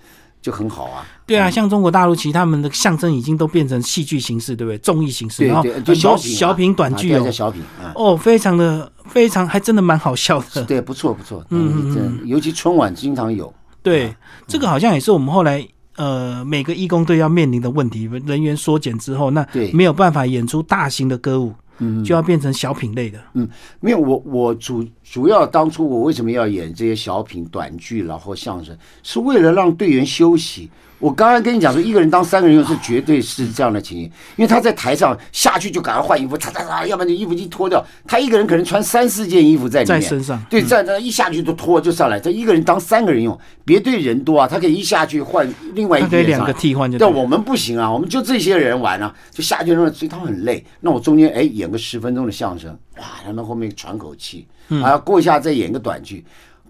[0.47, 1.05] 就很好啊。
[1.25, 4.77] 对啊，像中国大陆，其实他们的象征已经都变成戏剧形式，对不对？
[4.77, 7.91] 综艺形式，然后，就小小品、短剧哦小品啊。
[7.95, 10.63] 哦，非常的非常，还真的蛮好笑的。
[10.63, 14.15] 对，不错不错，嗯嗯，这尤其春晚经常有，对，
[14.47, 23.19] 这个好像也是我们后来呃每个义工队要面临的问题，人员缩减之后，那对没有办法演出大型的歌舞，嗯就要变成小品类的。
[23.33, 23.47] 嗯
[23.79, 30.69] 没有，我我主主要当初我为什么要演这些小品、短剧，然后相声，是为了让队员休息。
[30.99, 34.05] 我刚刚跟你讲说，一个人当三个人用是绝对是这样的情形，
[34.35, 47.07] 因为他在台上下去就赶快换衣服，嚓嚓嚓，要不然就衣服一脱掉，他一个人可能穿三四件衣服在里面，在身上对，在那一下去就脱就上来，他一个人当三个人用，别对人多啊，他可以一下去换另外一他可以两个替换就对。
[47.07, 50.65] 但我们不行啊，我们就这些人玩啊，就下去那，所以他们很累。
[50.81, 54.47] 那我中间哎演个十分钟的相声，哇，他们后面喘口气，
[54.83, 56.25] 啊，过一下再演个短剧。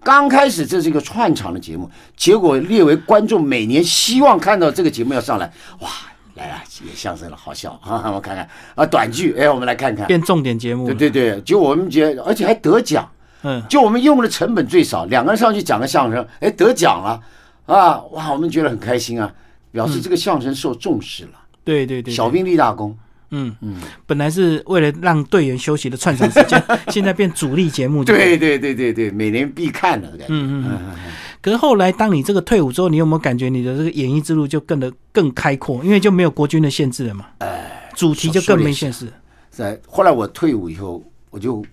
[0.08, 5.88] 刚开始这是一个串场的节目，结果列为观众每年希望看到这个节目要上来，哇，
[6.34, 8.08] 来啊，演相声了，好笑啊！
[8.10, 10.06] 我看看啊，短剧，哎，我们来看看。
[10.06, 13.06] 变重点节目，对对对，就我们觉得，而且还得奖，
[13.42, 17.20] 嗯，就我们用的成本最少，两个人上去讲个相声，哎，得奖了
[17.66, 18.00] 啊！
[18.12, 19.30] 哇，我们觉得很开心啊，
[19.70, 21.32] 表示这个相声受重视了。
[21.62, 22.96] 对对对，小兵立大功，
[23.30, 28.02] 嗯嗯，本来是为了让队员休息的串场时间， 现在变主力节目。
[28.04, 30.26] 对对对对对，每年必看的感觉。
[30.28, 30.96] 嗯嗯嗯。
[31.40, 35.84] 可是后来，当你这个退伍之后，你有没有感觉你的这个演艺之路就更的更开阔？
[35.84, 37.26] 因为就没有国军的限制了嘛。
[37.38, 39.06] 哎，主题就更没限制。
[39.50, 41.64] 在后来我退伍以后，我就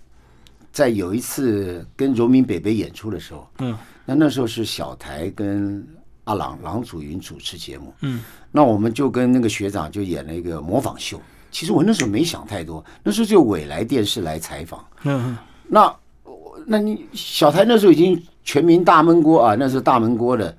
[0.72, 5.86] 在有一次跟荣民北北演出的时候，嗯，那那时候是小台跟
[6.24, 8.20] 阿郎郎祖云主持节目，嗯，
[8.52, 11.20] 那我们就跟那个学长就演了一个模仿秀。
[11.56, 15.84] 其实我那时候没想太多，那时候就伟来电视来采访，嗯嗯那
[16.22, 20.54] 我那你小台那时候已经全民大闷锅啊，那是大闷锅的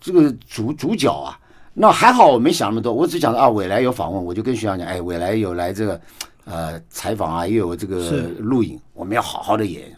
[0.00, 1.38] 这个主主角啊。
[1.74, 6.00] 那还好我没想那么多，我只想到啊，伟来有访问，我就跟学长讲，哎，伟来有来这个
[6.46, 9.94] 呃采访啊，也有这个录影，我们要好好的演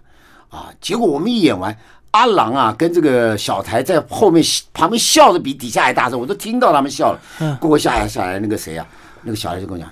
[0.49, 0.73] 啊。
[0.81, 1.73] 结果我们一演完，
[2.11, 4.43] 阿郎啊跟这个小台在后面
[4.75, 7.21] 旁边笑的比底下还大声，我都听到他们笑了。
[7.39, 8.85] 嗯过过下来下来那个谁啊，
[9.23, 9.89] 那个小孩就跟我讲，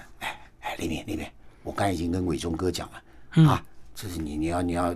[0.74, 1.26] 哎哎，李敏李敏，
[1.62, 3.62] 我刚才已经跟伟忠哥讲了、啊，
[3.94, 4.94] 这是你你要你要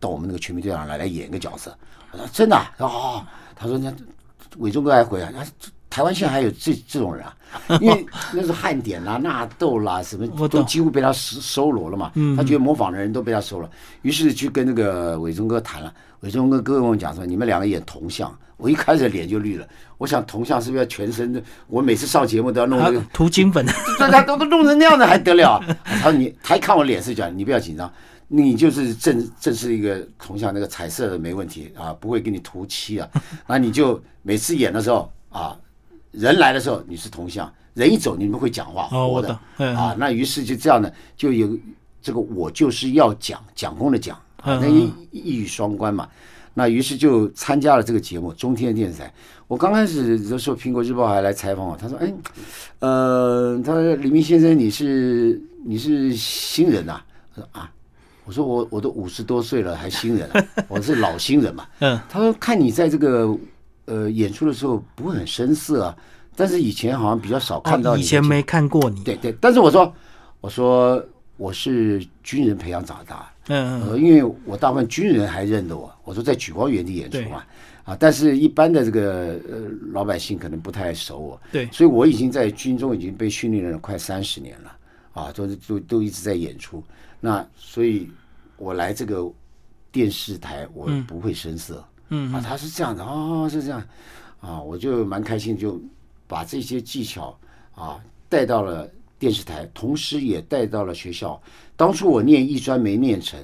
[0.00, 1.76] 到我们那个全民队长来来演一个角色。
[2.12, 3.92] 我说真的、啊，他说哦，他说那
[4.58, 5.32] 伟忠哥还回啊，
[5.90, 7.36] 台湾现在还有这这种人啊，
[7.80, 12.12] 因为那是汉典啦、纳豆啦，什么都几乎被他收收罗了嘛。
[12.36, 13.70] 他觉得模仿的人都被他收了，
[14.02, 15.92] 于是去跟那个伟忠哥谈了。
[16.20, 18.36] 伟忠哥跟我讲说，你们两个演铜像。
[18.58, 19.66] 我一开始脸就绿了，
[19.96, 21.40] 我想铜像是不是要全身的？
[21.68, 23.64] 我每次上节目都要弄那个啊，涂金粉。
[23.98, 25.76] 对，他都都弄成那样的还得了啊？
[25.84, 27.90] 他说你，他一看我脸色讲，你不要紧张，
[28.26, 33.08] 你就是正正是一个铜像，那个彩色的没问题啊，不会给你涂漆啊。
[33.46, 35.56] 那你就每次演的时候啊，
[36.10, 39.38] 人来的时候你是铜像，人一走你们会讲话活的
[39.76, 39.94] 啊。
[39.96, 41.56] 那于是就这样的，就有
[42.02, 46.08] 这个我就是要讲讲功的讲，啊那一一语双关嘛。
[46.58, 49.04] 那于是就参加了这个节目《中天电视台》。
[49.46, 52.12] 我刚开始的时候，《苹果日报》还来采访我，他说：“哎，
[52.80, 57.00] 呃，他说李明先生，你是你是新人呐、
[57.36, 57.70] 我说啊，
[58.24, 61.64] 我说我我都五十多岁了，还新人、啊， 我是老新人嘛。
[61.78, 63.32] 嗯，他说看你在这个
[63.84, 65.96] 呃演出的时候不会很生涩啊，
[66.34, 69.04] 但是以前好像比较少看到哦，你以前没看过你。
[69.04, 69.94] 对对，但是我说
[70.40, 71.00] 我说
[71.36, 77.44] 我是军人培养长大，嗯嗯呃，因为我大部分军人还认得我，我说在举光原地演出嘛，
[77.84, 79.58] 啊，但是一般的这个呃
[79.92, 81.66] 老百姓可能不太熟我，对。
[81.72, 84.76] 所以我已经在军中已经被训练了快三十年了，
[85.14, 86.84] 啊，都是都都一直在演出，
[87.20, 88.10] 那所以
[88.56, 89.26] 我来这个
[89.90, 92.30] 电视台我不会生涩，嗯。
[92.32, 93.82] 啊，他是这样的哦，是这样，
[94.40, 95.80] 啊，我就蛮开心，就
[96.26, 97.34] 把这些技巧
[97.74, 98.86] 啊带到了
[99.18, 101.40] 电视台，同时也带到了学校。
[101.78, 103.40] 当初我念艺专没念成，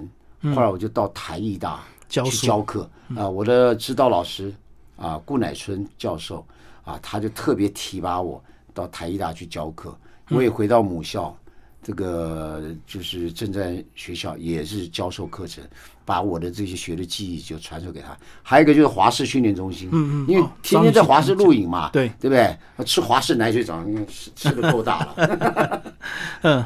[0.57, 2.47] 后来我就到台艺大去教书。
[2.49, 2.91] 教课。
[3.17, 3.29] 啊。
[3.29, 4.53] 我的指导老师
[4.97, 6.45] 啊，顾乃春教授
[6.83, 8.43] 啊，他就特别提拔我
[8.75, 9.97] 到台艺大去教课。
[10.31, 11.33] 我也回到母校，
[11.81, 15.63] 这个就是正在学校也是教授课程，
[16.05, 18.17] 把我的这些学的技艺就传授给他。
[18.43, 22.57] 还有一个就是华视训练中心，嗯嗯因为哦天天在华视录影嘛，对对不对？
[22.85, 25.83] 吃华氏奶水长，因为吃吃的够大了。
[26.43, 26.65] 嗯，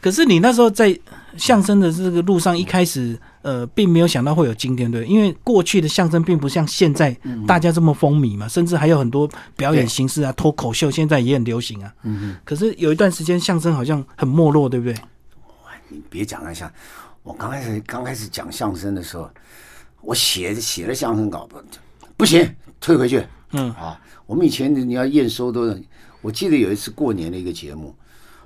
[0.00, 0.98] 可是你那时候在
[1.36, 11.92] 相声的这个路上，一开始呃，并没有想到会有今天，对，因为过去的相声并不像现在大家这么风靡嘛，甚至还有很多表演形式啊，脱口秀现在也很流行啊。
[12.04, 14.94] 嗯可是有一段时间相声好像很没落，对不对？
[15.88, 16.70] 你别讲了，像
[17.26, 19.28] 我刚开始刚开始讲相声的时候，
[20.00, 21.60] 我写写了相声稿不
[22.16, 22.48] 不行，
[22.80, 23.26] 退回去。
[23.50, 25.82] 嗯啊，我们以前你要验收都是，
[26.22, 27.92] 我记得有一次过年的一个节目，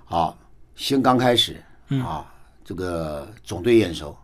[0.07, 0.35] 啊，
[0.77, 1.63] 先刚开始
[2.03, 2.25] 啊，
[2.65, 4.17] 这个总队验收，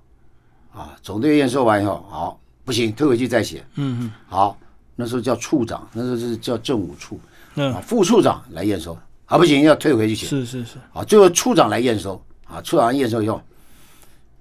[0.73, 3.63] 啊，总队验收完以后，好不行，退回去再写。
[3.75, 4.59] 嗯嗯，好，
[4.95, 7.21] 那时候叫处长，那时候是叫政务处。
[7.57, 10.27] 嗯啊，副处长来验收，啊不行，要退回去写。
[10.27, 13.43] 是是是，啊，最后处长来验收，啊，处长验收以后，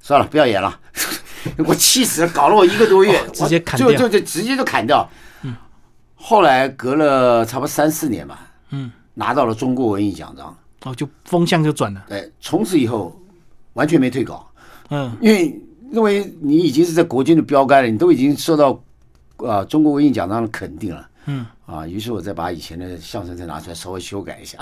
[0.06, 0.80] 算了，不要演了，
[1.66, 5.10] 我气死了，搞了我一个多月，哦直接砍掉就就就直接就砍掉。
[5.42, 5.56] 嗯，
[6.14, 13.20] 后来隔了差不多三四年吧，嗯，拿到了中国文艺奖章，哦，就风向就转了，对，从此以后
[13.74, 14.48] 完全没退稿，
[14.92, 15.12] 嗯。
[15.20, 15.60] 因为
[15.92, 18.80] 认为你已经是在国军的标杆了，你都已经受到
[19.38, 21.10] 啊、中国文艺奖章的肯定了。
[21.26, 24.58] 嗯，啊，于是我再把以前的相声再拿出来稍微修改一下，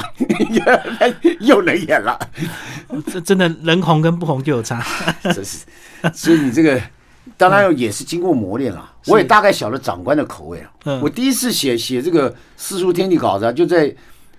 [1.41, 2.17] 又能演了。
[3.11, 4.81] 这真的人红跟不红就有差，
[5.21, 5.65] 真是，
[6.13, 6.81] 所以你这个
[7.35, 8.89] 当然也是经过磨练了。
[9.07, 10.71] 我也大概晓得长官的口味了。
[10.85, 13.93] 嗯我第一次写写这个四书天地稿子啊，就在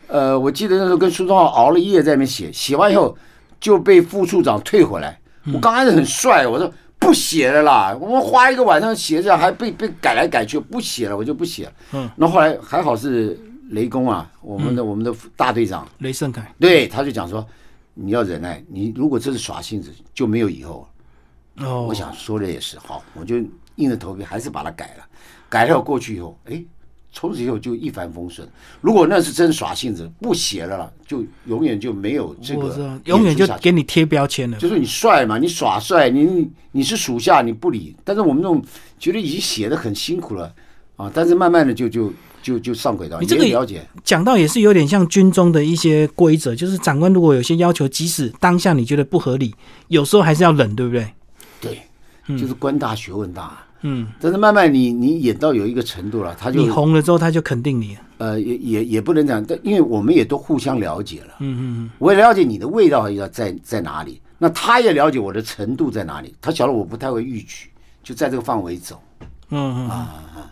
[0.07, 3.17] 呃，我记得那时候跟苏东浩熬了一夜在那边写，写完以后
[3.61, 5.19] 就被副处长退回来。
[5.53, 6.73] 我刚开始很帅，我说
[7.05, 11.73] 不写了啦，我们花一个晚上写这还被被改来改去，不写了，我就不写了。
[11.93, 13.39] 嗯，那后来还好是
[13.71, 15.87] 雷公啊，我们的、我们的大队长。
[15.99, 17.47] 雷胜凯，对，他就讲说，
[17.93, 20.89] 你要忍耐，你如果这是耍性子，就没有以后
[21.57, 21.67] 了。
[21.67, 23.37] 哦，我想说的也是，好，我就
[23.77, 25.05] 硬着头皮还是把它改了。
[25.49, 26.65] 改了过去以后，哎，
[27.15, 28.47] 从此以后就一帆风顺。
[28.81, 37.95] 如果那是真耍性子，不写了啦，就永远就没有这个永远就给你贴标签了，就是你帅嘛，你耍帅，你你你是属下，你不理。
[38.03, 38.61] 但是我们这种
[38.99, 40.53] 觉得已经写的很辛苦了
[40.97, 43.87] 啊，但是慢慢的就就就就上轨道，你这个了解。
[44.03, 49.55] 讲到也是有点像军中的一些规则，就是长官如果有些要求，即使当下你觉得不合理，
[49.87, 51.09] 有时候还是要忍，对不对？
[51.61, 51.79] 对，
[52.37, 53.57] 就是官大学问大。
[53.59, 53.64] 嗯，
[54.19, 57.97] 但是慢慢你你演到有一个程度了，他就你红了之后，他就肯定你。
[58.17, 67.69] 呃也也也不能讲，但因为我们也都互相了解了，嗯嗯我也了解你的味道要在在哪里，那他也了解我的程度在哪里，他晓得我不太会逾矩，
[68.03, 69.03] 就在这个范围走。
[69.51, 69.91] 嗯嗯
[70.37, 70.43] 嗯，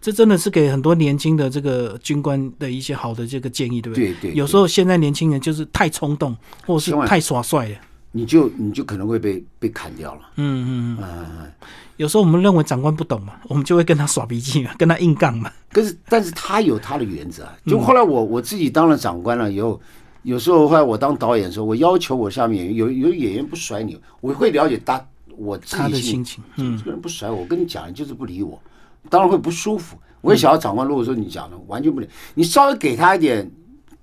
[0.00, 4.12] 这真的是给很多年轻的这个军官的一些好的这个建议，对不对？
[4.12, 7.76] 对对有时候现在年轻人就是太冲动，或是太耍帅了。
[8.12, 10.20] 你就你就可能会被被砍掉了。
[10.36, 11.04] 嗯嗯嗯。
[11.40, 11.52] 嗯，
[11.96, 15.50] 有时候我们认为长官不懂嘛，我们就会跟他耍脾气嘛， 跟他硬杠嘛。
[15.70, 17.56] 可是但是他有他的原则啊。
[17.66, 19.80] 就后来我我自己当了长官了以后，
[20.22, 25.04] 有时候后来我当导演的时候，我要求我下面有有演员不甩你，我会了解他
[25.36, 28.60] 我自他的心情，嗯这个人不甩我，我跟你讲，你就是不理我，
[29.08, 29.96] 当然会不舒服。
[30.20, 33.50] 我也想要长官，如果说你讲的完全不理，你稍微给他一点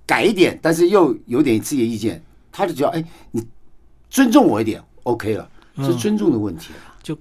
[0.05, 3.41] 改一点，但是又有点自己的意见，他就觉得哎，你
[4.09, 7.17] 尊重我一点，OK 了，是尊重的问题了。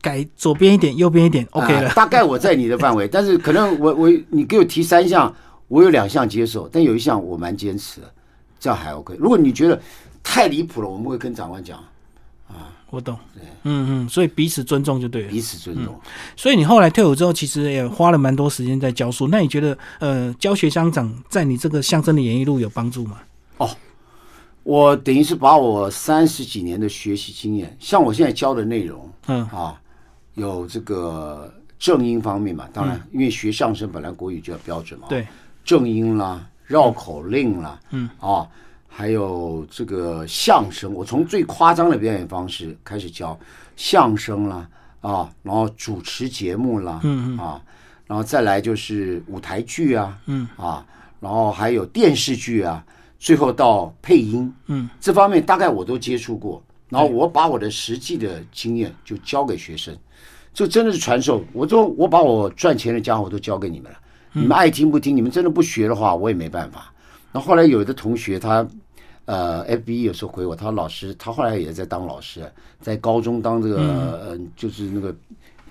[0.00, 1.88] 改左边一点，右边一点，OK 了。
[1.88, 5.34] 啊 大概我在你的范围，但是可能我我你给我提三项，
[5.66, 8.12] 我有两项接受，但有一项我蛮坚持的，
[8.60, 9.16] 这样还 OK。
[9.18, 9.80] 如果你觉得
[10.22, 11.82] 太离谱了，我们会跟长官讲，
[12.90, 13.16] 我懂。
[13.62, 15.28] 嗯嗯，所以彼此尊重就对了。
[15.30, 15.98] 彼此尊重。
[16.36, 19.26] 所以你后来退伍之后，其实也花了蛮多时间在教书。
[19.28, 23.20] 那你觉得，呃，教学相长在你这个相声的演艺路有帮助吗？
[24.64, 29.44] 我等于是把我三十几年的学习经验，像我现在教的内容，嗯。
[29.48, 29.80] 啊，
[30.34, 35.26] 有这个正音方面嘛，当然，因为学相声本来国语就要标准嘛，对，
[35.64, 38.08] 正音啦、绕口令啦，嗯。
[38.18, 38.48] 啊，
[38.88, 43.38] 还有这个相声，我从最夸张的表演方式开始教
[43.76, 44.66] 相声啦，
[45.02, 47.36] 啊，然后主持节目啦，嗯。
[47.36, 47.60] 啊，
[48.06, 50.48] 然后再来就是舞台剧啊，嗯。
[50.56, 50.84] 啊，
[51.20, 52.84] 然后还有电视剧啊，
[53.24, 59.96] 最后到配音，嗯，这方面大概我都接触过，然后我把我的实际的经验就教给学生。
[60.52, 61.42] 这真的是传授。
[61.54, 63.98] 我说我把我赚钱的家伙都交给你们了，
[64.34, 66.92] 你们爱听不听，你们真的不学的话，我也没办法。
[67.32, 68.68] 那后来有的同学他，
[69.24, 72.44] 呃，FB 有时候回我，他说老师，他后来也在当老师，
[72.78, 75.16] 在高中当这个、呃，就是那个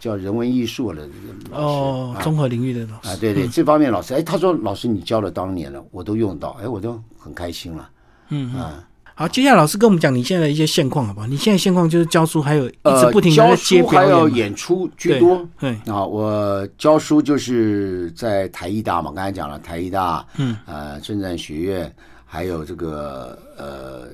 [0.03, 1.07] 叫人文艺术的
[1.49, 1.63] 老师。
[1.63, 3.07] 哦，综合领域的老师。
[3.07, 7.89] 啊，对对，这方面老师，哎，他说老师你教了当年了，我都用到，哎，我都很开心了。
[8.27, 8.85] 嗯啊，
[9.15, 11.27] 好，接下来老师跟我们讲你现在的一些现况，好不好？
[11.27, 15.47] 你现在现况就是教书，还有一直呃，不停的还有演出居多。
[15.57, 24.07] 对，啊，我教书就是在台艺大嘛，刚才讲了台艺大，嗯，呃，政战学院，还有这个呃，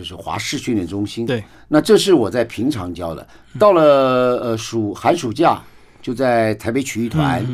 [0.00, 1.26] 就是华视训练中心。
[1.26, 3.26] 对，那这是我在平常教的。
[3.58, 3.82] 到了
[4.42, 5.60] 呃暑寒暑假，
[6.00, 7.44] 就在台北曲艺团、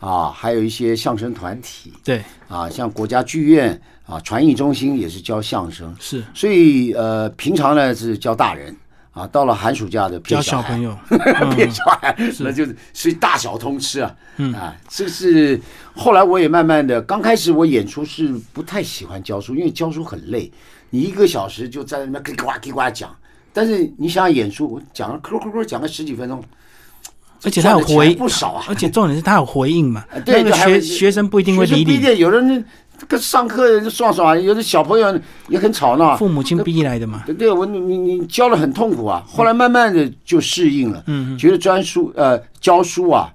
[0.00, 5.96] 啊，还有一些相声团体对，啊，像国家剧院啊，传艺中心也是教相声。
[5.98, 8.76] 是所以呃，平常呢是教大人
[9.14, 10.94] 啊，到了寒暑假的教骗小朋友。
[11.54, 14.14] 骗小孩，那就是所以大小通吃啊。
[14.54, 15.58] 啊，这是
[15.94, 20.52] 后来我也慢慢的，刚开始我演出是不太喜欢教书，因为教书很累，
[20.90, 23.14] 你一个小时就在那边叽呱叽呱讲。
[23.52, 26.42] 但是你想想演出，我讲了咳咳咳讲个十几分钟，
[27.44, 28.64] 而且他有回不少啊。
[28.68, 32.64] 而且重点是他有回应嘛，那个学学生不一定会理你，有的人
[32.98, 36.16] 这个上课就爽爽，有的小朋友也很吵闹。
[36.16, 37.22] 父母亲逼来的嘛。
[37.26, 43.32] 对对，我你你你教的很痛苦啊，后来慢慢的就适应了，嗯，觉得专书呃教书啊，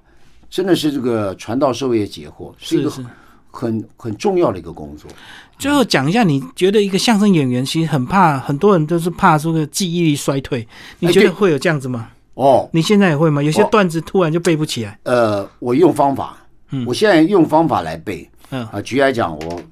[0.48, 3.08] 真的是这个传道授业解惑，是一个是是。
[3.52, 5.10] 很很重要的一个工作。
[5.58, 10.64] 最后讲一下，你觉得一个相声演员其实很怕，很多人都是怕这个记忆力衰退，
[11.00, 12.08] 你觉得会有这样子吗？
[12.34, 13.42] 哦，你现在也会吗？
[13.42, 14.96] 有些哦段子突然就背不起来。
[15.02, 16.36] 呃，我用方法，
[16.70, 18.80] 嗯我现在用方法来背嗯，啊。
[18.82, 19.62] 举例来讲，我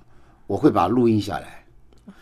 [0.46, 1.64] 我会把它录音下来，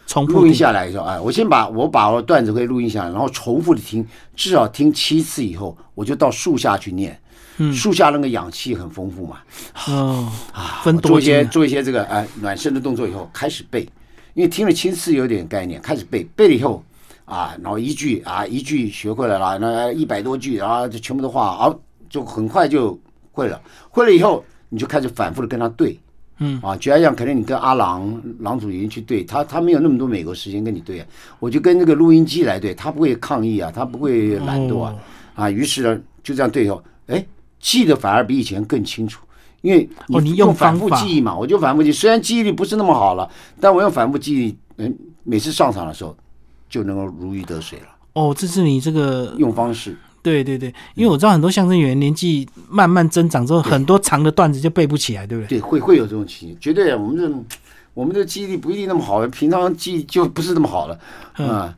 [0.07, 7.19] 重复录音下来之后，哎，我先把我把我段子会录音下来，然后重复的听，至少听七次以后，我就到树下去念。
[7.59, 9.39] 嗯树下那个氧气很丰富嘛，
[9.89, 13.89] 哦，啊，做一些做一些这个哎暖身的动作以后，开始背，
[14.35, 16.85] 因为听了七次有点概念，开始背，背了以后
[17.25, 21.75] 啊，然后一句啊一句学会了啦，那一百多句，然后就全部都画，啊，
[22.11, 23.01] 就很快就
[23.33, 23.59] 会了。
[23.89, 25.99] 会了以后，你就开始反复的跟他对，
[26.39, 26.61] 嗯。
[26.63, 31.07] 啊，举例来讲，可能你跟阿郎郎祖云去对他，他没有那么多美国时间跟你对啊，
[31.39, 34.95] 我就跟那个录音机来对，他不会抗议啊，他不会懒惰啊，
[35.37, 35.45] 哦。
[35.45, 37.25] 啊，于是呢就这样对以后，哎，
[37.61, 39.25] 记得反而比以前更清楚，
[39.61, 46.17] 因为哦你用用反复记忆嘛，我就反复记，虽然记忆力不是那么好了，但我用反复记忆，嗯，每次上场的时候
[46.69, 47.87] 就能够如鱼得水了。
[48.15, 49.95] 哦，这是你这个用方式，
[50.33, 55.59] 对对对，因为我知道很多相声演员年纪慢慢增长之后，很多长的段子就背不起来，对不对？
[55.59, 57.57] 对，会会有这种情形，绝对我们这
[57.95, 60.99] 我们的记忆力不一定那么好，平常记忆就不是那么好了
[61.39, 61.75] 嗯啊。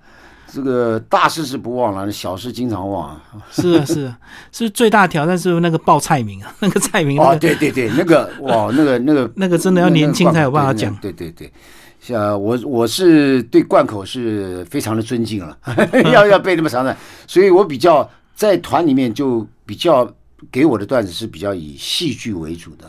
[0.50, 3.22] 这个大事是不忘了，小事经常忘啊。
[3.50, 4.18] 是啊是啊，
[4.50, 10.96] 是最大挑战是那个报菜名啊， 那个菜名那哦，对对对，那个哇，那个那个 那个真的要年轻才有办法讲。
[11.02, 11.52] 对对对，
[12.00, 15.54] 像我我是对贯口是非常的尊敬了，
[16.10, 20.08] 要要背那么长的，所以我比较在团里面就比较
[20.52, 22.88] 给我的段子是比较以戏剧为主的，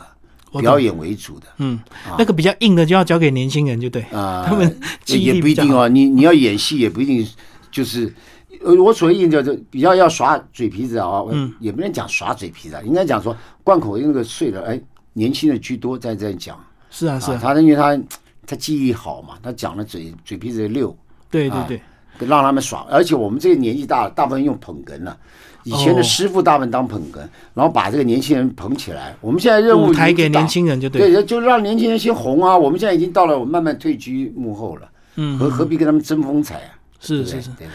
[0.60, 1.76] 表演为主的嗯，
[2.16, 4.44] 那个比较硬的就要交给年轻人，就对，啊。
[4.46, 4.64] 他们
[5.08, 5.40] 也。
[5.40, 7.26] 不一定哦，你你要演戏也不一定
[7.72, 8.14] 就是。
[8.62, 13.34] 呃，我所谓硬叫做比较要耍嘴皮子啊，嗯也不能讲耍嘴皮子啊，应该讲说
[13.64, 14.78] 贯口那个碎了，哎，
[15.14, 17.98] 年轻人居多在在讲，是啊是啊，他因为他
[18.46, 20.96] 他记忆好嘛，他讲的嘴嘴皮子溜，啊
[21.30, 21.80] 对对对，
[22.26, 22.86] 让他们耍。
[22.90, 25.16] 而且我们这个年纪大了，大部分用捧哏了。
[25.64, 27.18] 以前的哦师傅大部分当捧哏，
[27.52, 29.14] 然后把这个年轻人捧起来。
[29.20, 32.56] 我们现在任务舞台给年轻人就对，对，就让年轻人先红啊。
[32.56, 36.72] 我们现在已经到了我慢慢退居幕后了，嗯，何何必跟他们争风采啊？
[36.98, 37.50] 是是是。
[37.58, 37.66] 对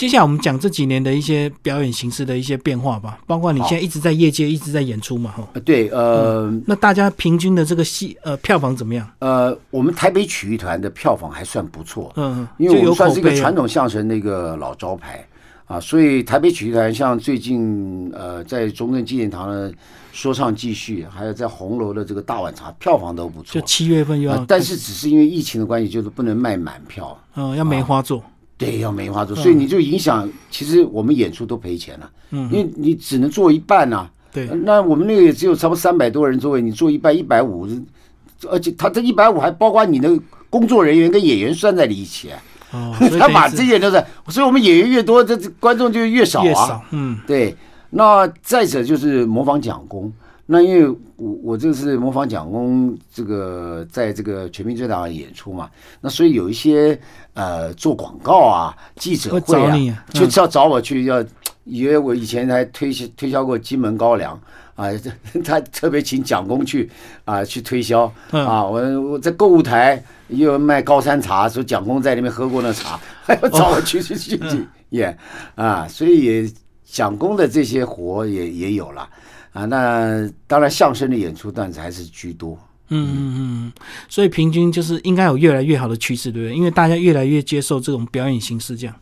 [0.00, 5.46] 接下来我们讲这几年的一些表演形式的一些变化吧，包括你现在一直在业界一直在演出嘛，哈。
[5.52, 9.06] 呃对，呃那大家平均的这个戏呃票房怎么样？
[9.18, 13.36] 呃，我们台北曲艺团的票房还算不错，嗯，因为算是一个。
[13.36, 15.22] 传统相声的一个老招牌
[15.66, 19.70] 啊，所以台北曲艺团像最近呃在中正纪念堂的
[20.12, 23.66] 说唱继续，还有在红楼的这个大碗茶，票房都不错就。
[23.66, 28.24] 七月份又要啊，，但是只是因为疫情的关系，就是不能卖满票，嗯，要梅花座，
[28.60, 37.66] 对，要梅花座，所以你就影响，其实我们演出都赔钱了，嗯，因为你只能做一半呐、对，那我们那个也只有差不多三百多人座位，你做一半一百五，
[38.50, 40.14] 而且他这一百五还包括你的
[40.50, 42.38] 工作人员跟演员算在里一起、啊，
[42.72, 46.44] 哦， 他把这些都是，所以我们演员越多，这这观众就越少啊。
[46.44, 47.56] 越少，嗯，对，
[47.88, 50.12] 那再者就是模仿蒋公。
[50.52, 56.98] 那因为我我这是模仿蒋公，这个在这个全民最大的演出嘛，那所以有一些
[57.34, 61.24] 呃做广告啊、记者会会啊，就是要找我去，要
[61.62, 64.36] 因为我以前还推销推销过金门高粱
[64.74, 65.12] 啊，这
[65.44, 66.90] 他特别请蒋公去
[67.24, 68.44] 啊去推销嗯。
[68.44, 75.16] 啊，我我在购物台也有卖高山茶，说蒋公在那边喝过那茶， 还要找我去去去去演
[75.54, 76.52] 啊，所以也
[76.84, 79.08] 蒋公的这些活也也有了
[79.52, 79.64] 啊。
[79.64, 82.58] 那当然相声的演出段子还是居多。
[82.92, 83.72] 嗯嗯嗯，
[84.08, 86.56] 所以平均就是应该有越来越好的趋势，对不对？
[86.56, 88.96] 因为大家越来越接受这种表演形式，这样。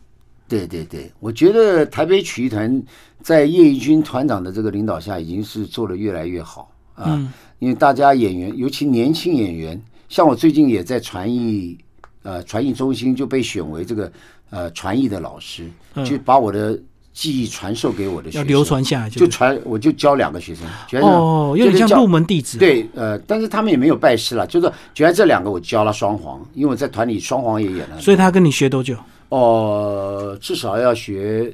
[0.47, 2.83] 对对对，我觉得台北曲艺团
[3.21, 7.05] 在叶义军团长的这个领导下，已经是做的越来越好啊。
[7.09, 11.77] 嗯因为大家演员，尤其年轻演员，像我最近也在传艺
[12.23, 14.09] 呃传艺中心就被选为这个
[14.49, 16.79] 呃传艺的老师，嗯就把我的
[17.13, 28.95] 记忆传授给我的学生，要流传下来就对传我就教两个学生，觉得哦，有点像入门弟子。，对，呃，但是他们也没有拜师了，就是觉得这两个我教了双簧，因为我在团里双簧也演了，所以他跟你学多久？
[29.29, 31.53] 哦，至少要学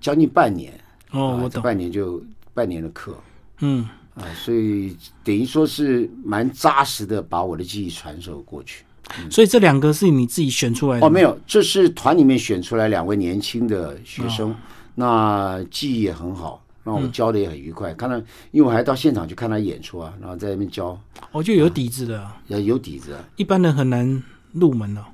[0.00, 0.72] 将近半年。
[1.12, 1.50] 哦。
[1.62, 2.22] 半年就
[2.54, 3.14] 半年的课
[3.58, 8.84] 嗯，啊，所以等于说是蛮扎实的把我的记忆传授过去。
[9.30, 14.28] 所以这两个是你自己选出来的哦，没有，这是团里面选出来两位年轻的学哦。
[14.28, 14.54] 生，
[14.94, 16.64] 那记忆也很好。
[16.82, 17.92] 然后我教的也很愉快。
[17.92, 18.16] 看到，
[18.50, 20.98] 因为我还到现场去看他演出啊，然后在那边教，
[21.30, 23.22] 我就有底子的，也有底子啊。
[23.36, 25.04] 一般人很难入门哦。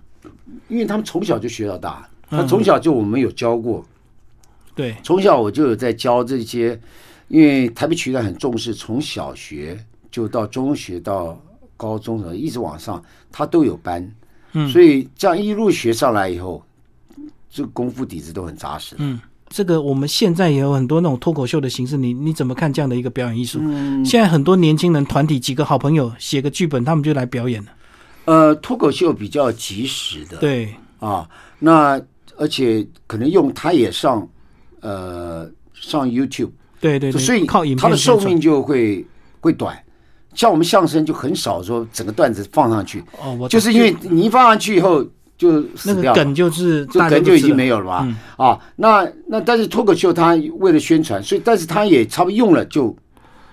[0.69, 3.85] 因为他们从小就学到大，他从小就我们有教过，
[4.77, 6.81] 对，从小我就有在教这些，
[7.27, 11.39] 因为台北曲艺很重视，从小学就到中学到
[11.77, 14.13] 高中的一直往上，他都有班，
[14.53, 16.63] 嗯所以这样一路学上来以后，
[17.51, 18.95] 这个功夫底子都很扎实。
[18.99, 23.59] 嗯，这个我们现在也有很多那种脱口秀的形式，你你怎么看这样的一个表演艺术？
[23.63, 27.71] 嗯现在很多年轻人团体几个好朋友写个剧本，他们就来表演了。
[28.25, 32.01] 呃，脱口秀比较及时的，对，啊，那
[32.37, 34.29] 而且可能用它也上
[34.81, 36.51] 呃上 YouTube，
[36.81, 39.07] 对对对，所以靠影它的片宣传寿命就会
[39.41, 39.81] 会短。
[40.37, 45.03] 像我们相声就很少说整个段子放上去，哦，我就是因为你一放上去以后
[45.37, 48.03] 就那死掉了，个梗就是这大家梗就已经没有了吧。
[48.05, 52.95] 嗯啊，那那但是脱口秀它为了宣传，所以但是它也差不多用了就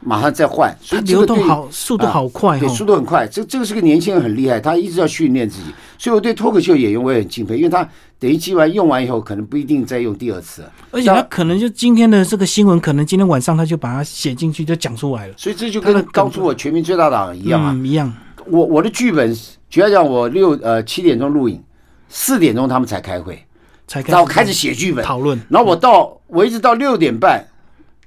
[0.02, 2.76] 马上再换，所它流动好，速度好快对，哈。
[2.76, 3.26] 速度很快。
[3.26, 7.88] 这这个是个年轻人很厉害，他一直要训练自己，所以我对脱口秀演员我也很敬佩，因为他
[8.24, 15.34] 等于记完用完以后，可能不一定再用第二次，而且他可能就今天的这个新闻，可能今天晚上他就把它写进去，就讲出来了。
[15.36, 17.74] 所以这就跟当初我《全民最大党》一样啊。
[17.76, 18.14] 嗯，一样。
[18.46, 19.38] 我我的剧本，
[19.70, 21.62] 主要讲，我六呃七点钟录影，
[22.08, 23.46] 四点钟他们才开会，
[23.88, 25.38] 才然后开始写剧本，讨论。
[25.50, 27.46] 然后我到我一直到六点半，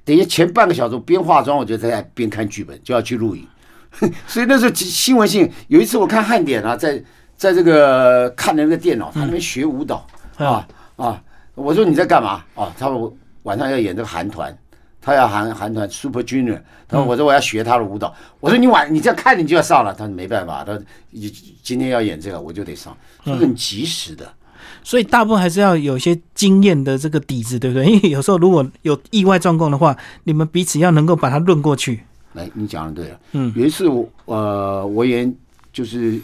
[0.03, 3.47] 等于前半个小时我边化妆，我就在边看剧本，就要去录影。
[4.25, 7.03] 所以那时候新闻性，有一次我看汉典啊，在
[7.37, 10.05] 在这个看那个电脑，他那边学舞蹈、
[10.37, 11.21] 啊啊，
[11.55, 12.73] 我说你在干嘛啊？
[12.77, 13.13] 他说我
[13.43, 14.55] 晚上要演这个韩团，
[14.99, 20.81] 他要韩韩团 Super Junior，他说我说我要学他的舞蹈，我说你晚你这样看你就要上了，他说没办法，他说
[21.11, 21.29] 你
[21.61, 24.27] 今天要演这个我就得上，是很及时的。
[24.83, 27.85] 所以大部分还是要有一些经验的这个底子，对不对？
[27.91, 32.01] 因为有时候如果有意外状况的话，你们彼此要能够把它论过去。
[32.33, 33.19] 来，你讲的对了。
[33.33, 35.33] 嗯，有一次我呃，我演
[35.73, 36.19] 就是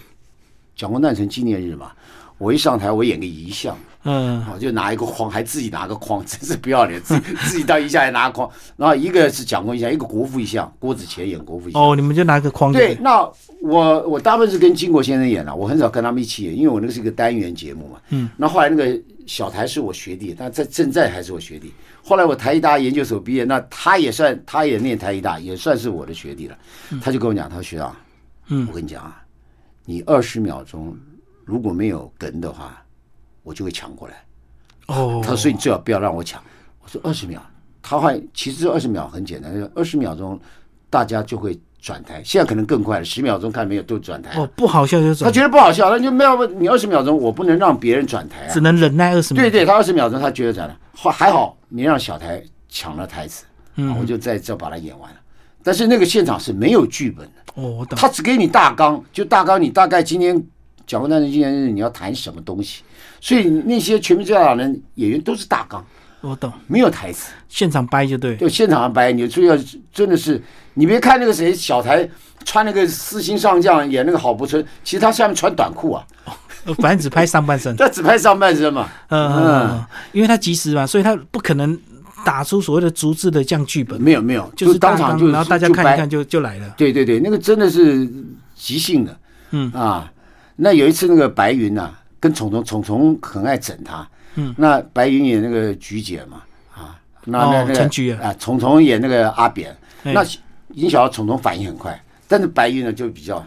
[0.76, 1.91] 蒋公诞辰纪念日嘛，
[2.38, 11.82] 我一上台我演个遗像，嗯，我就拿一个框，还自己拿个框， 真是不要脸，自己自己到遗像还拿个框，然后一个是蒋公遗像，一个国父遗像，郭子乾演国父遗像。
[11.82, 13.21] 哦，你们就拿个框对，那
[13.61, 17.99] 我我大部分是跟金国先生演了，我很少跟他们一起演，因为我那个是一个单元节目嘛。
[18.09, 18.30] 嗯。
[18.36, 21.71] 那后来那个小台是我学弟，但在正在还是我学弟。
[22.03, 26.57] 后来我台艺大研究所毕业，那他也算，他也念台艺大，也算是我的学弟了。
[27.01, 27.95] 他就跟我讲，他说学长，
[28.47, 29.22] 嗯我跟你讲啊，
[29.86, 30.97] 你二十秒钟
[31.45, 32.81] 如果没有梗的话，
[33.43, 34.15] 我就会抢过来。
[34.88, 36.41] 哦他，说：“你最好不要让我抢。”
[36.84, 37.41] 我说：“二十秒。”
[37.81, 40.39] 他还其实二十秒很简单，二十秒钟
[40.89, 44.39] 大家就会转台，现在可能更快了，十秒钟看没有都转台。
[44.39, 48.61] 哦，不好笑就他，觉得不好笑，那就没有你二十秒钟，我不能让别人转台啊只。
[48.61, 49.43] 能忍耐二十秒。
[49.43, 53.43] 对对，他二十秒钟他觉得转了，还还好你让小台抢了台词，
[53.99, 55.17] 我就在这把它演完了。
[55.61, 57.97] 但是那个现场是没有剧本的，哦，我懂。
[57.97, 60.41] 他只给你大纲，就大纲你大概今天
[60.88, 62.82] 讲过诞辰纪念日你要谈什么东西，
[63.22, 64.64] 所以那些全民最大党的
[64.95, 65.86] 演员都是大纲，
[66.22, 67.32] 我懂，没有台词。
[67.47, 68.36] 现场掰就对。
[68.38, 69.58] 就现场掰，你所以要
[69.91, 70.41] 真的是，
[70.74, 72.10] 你别看那个谁小台
[72.43, 76.04] 穿那个四星上将演那个郝柏村，其实他下面穿短裤啊，
[76.66, 77.76] 呃反正只拍上半身。
[77.78, 78.89] 他只拍上半身嘛。
[79.10, 81.80] 嗯嗯嗯，因为他及时嘛，所以他不可能
[82.26, 86.74] 打出所谓的逐字的这样剧本，没有没有，就是当场就然后大家看一看就就来了。
[86.78, 88.09] 对对对，那个真的是
[88.55, 89.19] 即兴的。
[89.51, 90.11] 嗯啊，
[90.55, 94.07] 那有一次那个白云呐、跟虫虫，虫虫很爱整他。
[94.36, 96.41] 嗯，那白云演那个菊姐嘛，
[96.74, 100.24] 啊，那那哦那个陈菊啊啊，虫虫演那个阿扁，哎那
[100.74, 103.45] 已经晓得虫虫反应很快，但是白云呢就比较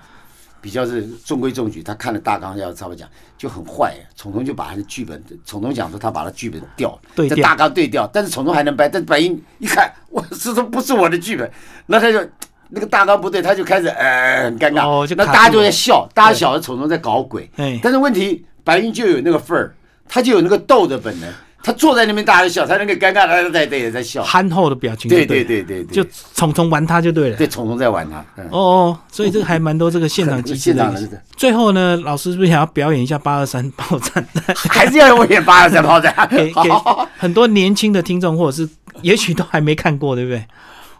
[0.67, 3.09] 比较是中规中矩，他看了大纲要差不多讲
[3.39, 11.49] 就很坏，虫虫就把他的剧本，虫虫讲说他把他剧本调，对调在大纲对调，但是虫虫还能掰，但是白云一看，我这都不是我的剧本，
[11.87, 12.21] 那他就。
[12.69, 19.73] 那个大纲不对，他就开始呃很尴尬，哦就那大家就在笑，大家晓得虫虫在搞鬼，哎，但是问题白云就有那个份儿，
[20.09, 21.33] 他就有那个斗的本能，
[21.67, 27.37] 他坐在那边大笑，他那个尴尬他在在也在笑，憨厚的表情就对对了，对对对对，就虫虫玩他就对了。
[27.37, 31.23] 对虫虫在玩他，嗯，哦哦，所以这个还蛮多这个现场 机制现场的。
[31.37, 34.25] 最后呢，老师是不是想要表演一下八二三炮战？
[34.71, 36.71] 还是要我演八二三炮战， 给给
[37.19, 38.69] 很多年轻的听众，或者是
[39.03, 40.47] 也许都还没看过，对不对？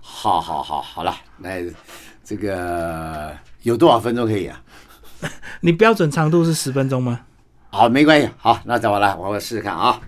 [0.01, 1.51] 好好好好了，那
[2.25, 3.31] 这个
[3.63, 4.61] 有多少分钟可以啊？
[5.61, 7.21] 你标准长度是十分钟吗？
[7.71, 9.15] 好，没关系，好，那怎么来？
[9.15, 10.01] 我试试看啊。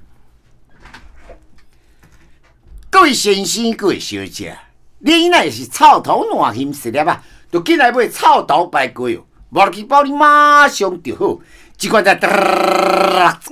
[2.99, 4.59] 各位先生、各位小姐，
[4.99, 11.39] 你那是臭头烂心食了啊，就进来买臭头白龟哦，无去包你马上就好，
[11.81, 12.29] 一罐才六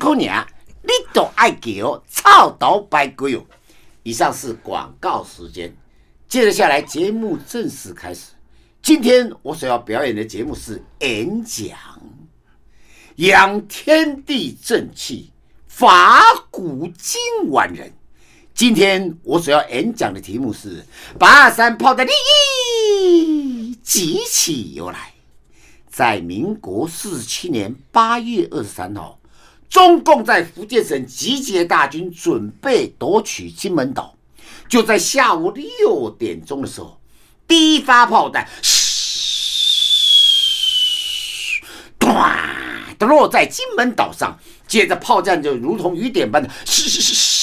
[0.01, 0.47] 块尔，
[0.83, 3.45] 你都爱叫臭头白龟哦。
[4.03, 5.73] 以上是广告时间，
[6.27, 8.33] 接着下来节目正式开始。
[8.83, 11.79] 今天我所要表演的节目是演讲，
[13.15, 15.31] 养天地正气，
[15.69, 16.21] 法
[16.51, 17.93] 古今完人。
[18.57, 20.83] 今天我所要演讲的题目是
[21.19, 22.11] 八二三炮的利
[23.05, 25.13] 益几起由来。
[25.91, 29.19] 在民国四十七年八月二十三号，
[29.69, 34.17] 中共在福建省集结大军，准备夺取金门岛。
[34.71, 36.99] 就在下午六点钟的时候，
[37.47, 39.21] 第一发炮弹，嘘，
[41.99, 42.11] 咚
[42.99, 44.39] 的落在金门岛上。
[44.67, 47.36] 接着炮弹就如同雨点般的，嘘嘘嘘嘘，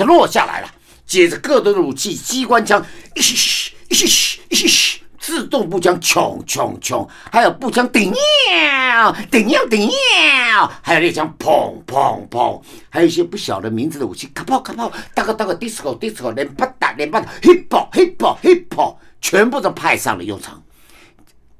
[0.00, 0.74] 的落下来了。
[1.06, 2.84] 接着各种武器，机关枪，
[3.16, 4.06] 嘘嘘嘘
[4.50, 5.00] 嘘嘘。
[5.18, 7.06] 自动步枪，冲冲冲！
[7.30, 10.72] 还有步枪，顶尿顶尿顶尿！
[10.80, 12.60] 还有猎枪，砰砰砰！
[12.88, 20.60] 还有一些不晓得名字的武器，卡炮卡炮，大个大个，disco disco，连啪打连啪打，hip hop hip hop hip hop，全部都派上了用场。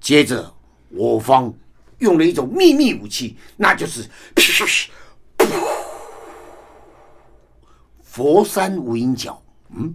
[0.01, 0.55] 接着，
[0.88, 1.53] 我方
[1.99, 4.09] 用了一种秘密武器，那就是
[8.11, 9.41] 佛山无影脚。
[9.77, 9.95] 嗯。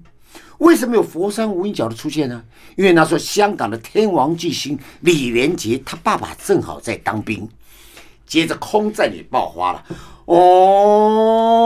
[0.59, 2.41] 为什么有佛山无影脚的出现呢？
[2.77, 7.49] 因为那时候香港的天王巨星李连杰，他爸爸正好在当兵，
[8.25, 9.83] 接着空战也爆发了，
[10.25, 11.65] 哦。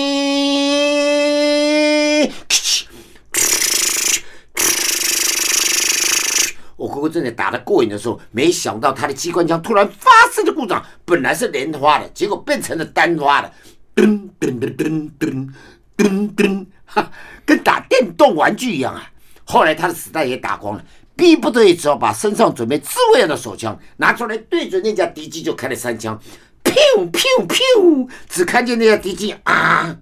[7.09, 13.51] 正在打得过瘾的时候，没想到他的机关枪突然发生了故障，本来是连发的，结果变成了单发的，
[13.95, 15.49] 噔噔噔噔噔
[15.97, 17.11] 噔噔，哈，
[17.45, 19.11] 跟打电动玩具一样啊！
[19.43, 20.85] 后来他的子弹也打光了，
[21.15, 26.17] 逼不得已只好把身上准备自卫的手枪拿出来，对准那架敌机就开了三枪，
[26.63, 26.73] 噗
[27.11, 29.97] 噗噗，只看见那架敌机啊，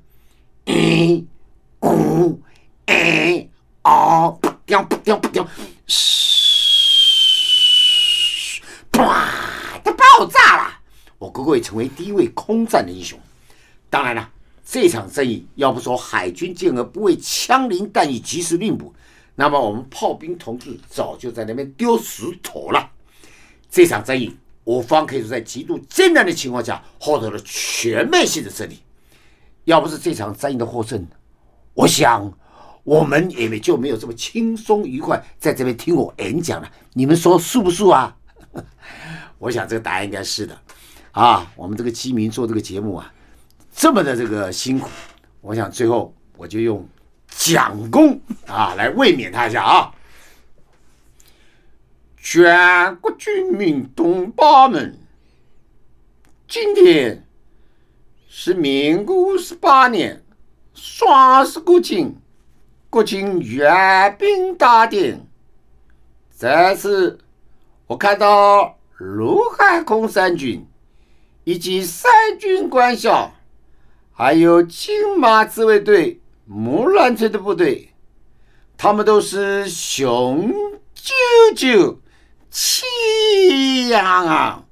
[0.66, 1.26] 一，
[1.82, 2.40] 呜，
[2.86, 3.48] 哎，
[3.84, 5.48] 哦，噗掉噗掉噗掉，
[5.88, 6.29] 嘘。
[9.00, 9.28] 哇！
[9.84, 10.80] 它爆炸了，
[11.18, 13.18] 我哥哥也成为第一位空战的英雄。
[13.90, 14.30] 当然了，
[14.66, 18.94] 这场战役要不说海军舰而不为枪林弹雨及时令捕，
[19.36, 22.90] 那么我们炮兵同志早就在那边丢石头了。
[23.72, 28.80] 这场战役，我方可以说在极度艰难的情况下获得了全面性的胜利。
[29.66, 31.08] 要不是这场战役的获胜，
[31.74, 32.32] 我想
[32.84, 36.72] 我们也没就没有这么轻松愉快在这边听我演讲了。
[36.94, 38.16] 你们说是不是啊？
[39.38, 40.60] 我想这个答案应该是的，
[41.12, 43.14] 啊，我们这个基民做这个节目啊，
[43.72, 44.90] 这么的这个辛苦，
[45.42, 46.88] 我想最后我就用
[47.28, 49.94] 蒋公啊来慰勉他一下啊。
[52.18, 54.98] 全国军民同胞们，
[56.48, 57.26] 今天
[58.28, 60.22] 是民国十八年
[60.74, 62.18] 双十国庆，
[62.90, 63.70] 国庆阅
[64.20, 65.26] 兵大典，
[66.30, 67.20] 在此。
[67.90, 70.64] 我看到卢海空三军
[71.44, 73.34] 以及三军官校，
[74.12, 77.90] 还有金马自卫队、木兰村的部队，
[78.78, 80.54] 他们都是雄
[80.96, 81.98] 赳赳、
[82.52, 84.68] 气昂昂。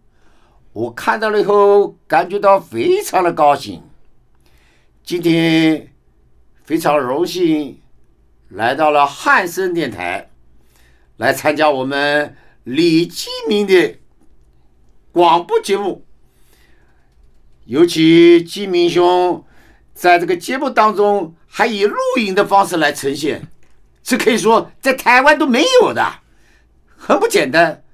[0.74, 3.82] 我看到了以后，感觉到非常的高兴。
[5.04, 5.92] 今天
[6.64, 7.82] 非常荣幸
[8.50, 10.30] 来到了汉声电台，
[11.16, 12.38] 来参加我们。
[12.68, 13.98] 李继明的
[15.14, 16.06] 广播节目，
[17.64, 19.46] 尤其继明兄
[19.94, 23.48] 在这个节目当中还以录影的方式来呈现，
[24.04, 26.20] 这可以说在台湾都没有的，
[26.98, 27.86] 很不简单。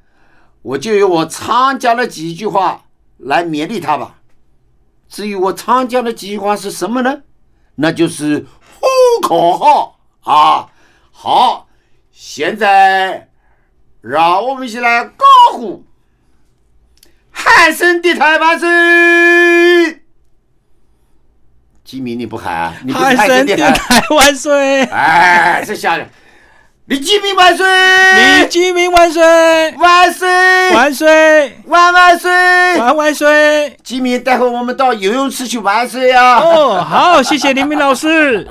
[0.63, 2.85] 我就用我常讲的几句话
[3.17, 4.21] 来勉励他吧。
[5.07, 7.21] 至于我常讲的几句话是什么呢？
[7.75, 8.47] 那就是
[8.79, 10.71] 呼口号啊！
[11.11, 11.67] 好，
[12.11, 13.29] 现在。
[14.03, 15.85] 让我们一起来高呼，
[17.31, 18.67] 汉声电台万岁！
[21.85, 22.73] 吉米，你不喊啊？
[22.83, 24.01] 你不是汉汉声声电电台？
[24.01, 24.83] 台万岁！
[24.83, 26.09] 哎，这下人，
[26.87, 27.65] 李吉明万岁！
[28.41, 29.23] 李基明万岁！
[29.77, 30.27] 万岁！
[30.73, 31.57] 万岁！
[31.67, 32.29] 万万岁！
[32.79, 33.77] 万万岁！
[33.85, 36.39] 吉米，待会我们到游泳池去玩水啊！
[36.41, 38.45] 哦，好，谢谢黎明老师。